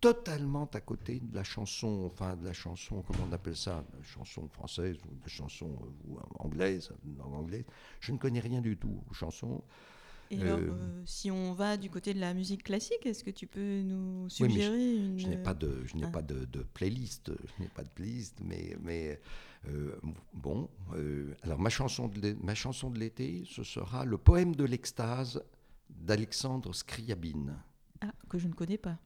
totalement 0.00 0.68
à 0.74 0.80
côté 0.80 1.20
de 1.20 1.34
la 1.34 1.42
chanson, 1.42 2.08
enfin 2.12 2.36
de 2.36 2.44
la 2.44 2.52
chanson, 2.52 3.02
comment 3.02 3.26
on 3.28 3.32
appelle 3.32 3.56
ça, 3.56 3.84
la 3.96 4.02
chanson 4.04 4.48
française 4.48 4.96
ou 5.06 5.16
la 5.20 5.28
chanson 5.28 5.76
euh, 6.10 6.20
anglaise, 6.38 6.92
langue 7.18 7.34
anglaise. 7.34 7.64
Je 8.00 8.12
ne 8.12 8.18
connais 8.18 8.40
rien 8.40 8.60
du 8.60 8.76
tout 8.76 9.02
aux 9.10 9.14
chansons. 9.14 9.62
Et 10.30 10.40
alors, 10.40 10.58
euh, 10.58 10.70
euh, 10.70 11.02
si 11.06 11.30
on 11.30 11.54
va 11.54 11.76
du 11.76 11.88
côté 11.88 12.12
de 12.12 12.20
la 12.20 12.34
musique 12.34 12.64
classique, 12.64 13.06
est-ce 13.06 13.24
que 13.24 13.30
tu 13.30 13.46
peux 13.46 13.82
nous 13.82 14.28
suggérer 14.28 14.96
une... 14.96 15.18
Je 15.18 15.26
n'ai 15.26 15.38
pas 15.38 15.54
de, 15.54 15.82
je 15.84 15.96
n'ai 15.96 16.06
ah. 16.06 16.10
pas 16.10 16.22
de, 16.22 16.44
playlist, 16.74 17.32
je 17.32 17.62
n'ai 17.62 17.68
pas 17.68 17.82
de 17.82 17.88
playlist, 17.88 18.38
mais, 18.42 18.76
mais 18.82 19.20
bon. 20.34 20.68
alors 21.42 21.58
ma 21.58 21.70
chanson 21.70 22.08
de 22.08 22.36
ma 22.42 22.54
chanson 22.54 22.90
de 22.90 22.98
l'été, 22.98 23.44
ce 23.46 23.62
sera 23.62 24.04
le 24.04 24.18
poème 24.18 24.54
de 24.54 24.64
l'extase 24.64 25.42
d'Alexandre 25.90 26.74
Scriabine. 26.74 27.56
Ah, 28.00 28.12
que 28.28 28.38
je 28.38 28.48
ne 28.48 28.52
connais 28.52 28.78
pas. 28.78 28.98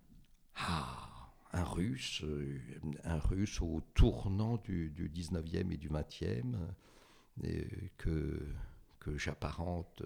Ah, 0.56 1.12
un 1.52 1.64
russe, 1.64 2.22
euh, 2.24 2.60
un 3.04 3.18
russe 3.18 3.60
au 3.60 3.82
tournant 3.94 4.56
du, 4.58 4.90
du 4.90 5.08
19e 5.08 5.72
et 5.72 5.76
du 5.76 5.88
20e, 5.88 6.54
euh, 7.44 7.64
que, 7.98 8.46
que 9.00 9.16
j'apparente 9.16 10.02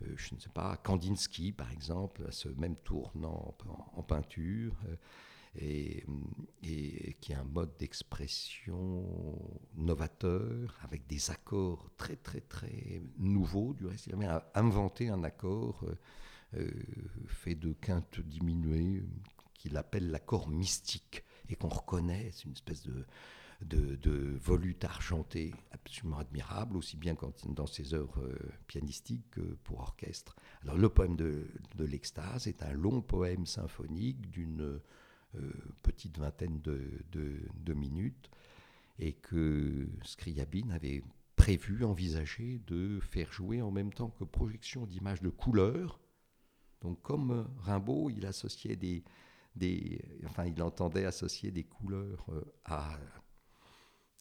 je 0.00 0.34
ne 0.34 0.40
sais 0.40 0.50
pas, 0.50 0.76
Kandinsky 0.76 1.52
par 1.52 1.70
exemple, 1.72 2.26
ce 2.30 2.48
même 2.48 2.76
tournant 2.76 3.54
en, 3.94 4.02
peinture 4.02 4.74
et, 5.56 6.04
qui 7.20 7.32
est 7.32 7.36
un 7.36 7.44
mode 7.44 7.76
d'expression 7.78 9.04
novateur, 9.76 10.78
avec 10.82 11.06
des 11.06 11.30
accords 11.30 11.90
très 11.96 12.16
très 12.16 12.40
très 12.40 13.02
nouveaux. 13.18 13.74
Du 13.74 13.86
reste, 13.86 14.06
il 14.06 14.24
a 14.24 14.50
inventé 14.54 15.08
un 15.08 15.24
accord 15.24 15.84
euh, 15.84 15.96
euh, 16.58 16.70
fait 17.26 17.54
de 17.54 17.72
quintes 17.72 18.20
diminuées 18.20 19.04
qu'il 19.54 19.76
appelle 19.76 20.10
l'accord 20.10 20.48
mystique 20.48 21.24
et 21.48 21.56
qu'on 21.56 21.68
reconnaît, 21.68 22.30
c'est 22.32 22.44
une 22.44 22.52
espèce 22.52 22.82
de, 22.84 23.04
de, 23.60 24.36
volute 24.38 24.84
argentée 24.84 25.52
absolument 25.72 26.18
admirable, 26.18 26.76
aussi 26.76 26.96
bien 26.96 27.16
dans 27.46 27.66
ses 27.66 27.94
œuvres 27.94 28.22
euh, 28.22 28.36
pianistiques 28.66 29.30
que 29.30 29.40
pour 29.64 29.80
orchestre. 29.80 30.36
Alors 30.62 30.76
le 30.76 30.88
poème 30.88 31.16
de, 31.16 31.46
l'extase 31.78 32.46
est 32.46 32.62
un 32.62 32.72
long 32.72 33.02
poème 33.02 33.46
symphonique 33.46 34.30
d'une 34.30 34.80
euh, 35.34 35.52
petite 35.82 36.18
vingtaine 36.18 36.60
de, 36.60 37.74
minutes, 37.74 38.30
et 38.98 39.12
que 39.12 39.88
Scriabine 40.04 40.72
avait 40.72 41.02
prévu, 41.36 41.84
envisagé 41.84 42.60
de 42.66 42.98
faire 43.00 43.32
jouer 43.32 43.62
en 43.62 43.70
même 43.70 43.92
temps 43.92 44.10
que 44.10 44.24
projection 44.24 44.86
d'images 44.86 45.22
de 45.22 45.28
couleurs. 45.28 46.00
Donc 46.80 47.00
comme 47.02 47.48
Rimbaud, 47.58 48.10
il 48.10 48.26
associait 48.26 48.76
des, 48.76 49.04
des, 49.54 50.00
enfin, 50.24 50.46
il 50.46 50.60
entendait 50.62 51.04
associer 51.04 51.50
des 51.50 51.64
couleurs 51.64 52.24
euh, 52.30 52.42
à, 52.64 52.98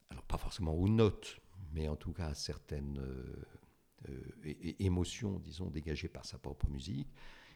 alors 0.10 0.24
pas 0.24 0.38
forcément 0.38 0.74
aux 0.74 0.88
notes, 0.90 1.40
mais 1.74 1.88
en 1.88 1.96
tout 1.96 2.14
cas 2.14 2.28
à 2.28 2.34
certaines 2.34 3.00
euh, 3.00 4.54
émotions, 4.80 5.40
disons, 5.40 5.70
dégagées 5.70 6.08
par 6.08 6.26
sa 6.26 6.38
propre 6.38 6.70
musique. 6.70 7.10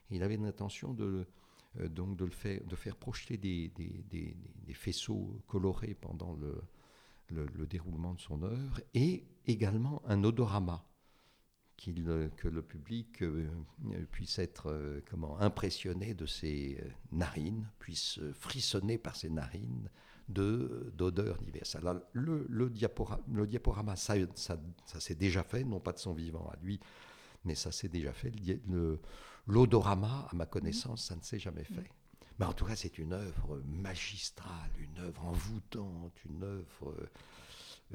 il 0.10 0.24
avait 0.24 0.38
l'intention 0.38 0.94
de, 0.94 1.26
euh, 1.80 1.88
donc 1.88 2.18
de, 2.18 2.26
le 2.26 2.32
faire, 2.32 2.64
de 2.64 2.76
faire 2.76 2.96
projeter 2.96 3.38
des, 3.38 3.72
faisceaux 4.74 5.42
colorés 5.48 5.94
pendant 5.94 6.34
le, 6.34 6.62
le, 7.30 7.66
déroulement 7.68 8.14
de 8.14 8.20
son 8.20 8.42
œuvre, 8.44 8.82
et 8.94 9.26
également 9.46 10.02
un 10.06 10.24
odorama, 10.24 10.86
euh, 11.88 12.30
que 12.30 12.48
le 12.48 12.62
public 12.62 13.22
euh, 13.22 13.50
puisse 14.12 14.40
être 14.40 15.02
comment, 15.10 15.40
impressionné 15.40 16.14
de 16.14 16.26
ses 16.26 16.84
narines, 17.12 17.70
puisse 17.80 18.20
frissonner 18.34 18.98
par 18.98 19.16
ses 19.16 19.30
narines 19.30 19.90
d'odeurs 20.28 21.42
diverses. 21.42 21.76
Alors, 21.76 21.96
le, 22.14 22.46
le, 22.50 22.70
diaporama, 22.70 23.24
le 23.32 23.48
diaporama, 23.48 23.96
ça, 23.96 24.16
ça, 24.36 24.60
ça 24.86 25.00
s'est 25.00 25.16
déjà 25.16 25.44
fait, 25.44 25.64
non 25.64 25.80
pas 25.80 25.92
de 25.92 26.00
son 26.00 26.14
vivant 26.14 26.50
à 26.52 26.58
lui, 26.64 26.80
mais 27.44 27.56
ça 27.56 27.72
s'est 27.72 27.90
déjà 27.90 28.14
fait. 28.14 28.32
Le, 28.68 29.00
L'odorama, 29.48 30.28
à 30.32 30.36
ma 30.36 30.46
connaissance, 30.46 31.06
ça 31.06 31.16
ne 31.16 31.22
s'est 31.22 31.40
jamais 31.40 31.64
fait. 31.64 31.90
Mais 32.40 32.46
en 32.46 32.54
tout 32.54 32.66
cas, 32.66 32.76
c'est 32.76 32.98
une 32.98 33.14
œuvre 33.14 33.62
magistrale, 33.66 34.72
une 34.80 35.00
œuvre 35.00 35.26
envoûtante, 35.26 36.14
une 36.26 36.44
œuvre, 36.44 36.96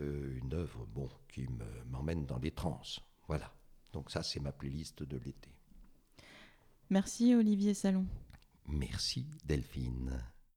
euh, 0.00 0.38
une 0.42 0.54
œuvre 0.54 0.86
bon, 0.86 1.08
qui 1.28 1.46
m'emmène 1.90 2.26
dans 2.26 2.38
les 2.38 2.50
trans. 2.50 2.80
Voilà. 3.28 3.52
Donc 3.92 4.10
ça, 4.10 4.22
c'est 4.22 4.40
ma 4.40 4.52
playlist 4.52 5.02
de 5.02 5.16
l'été. 5.16 5.50
Merci 6.90 7.34
Olivier 7.34 7.74
Salon. 7.74 8.06
Merci 8.66 9.26
Delphine. 9.44 10.22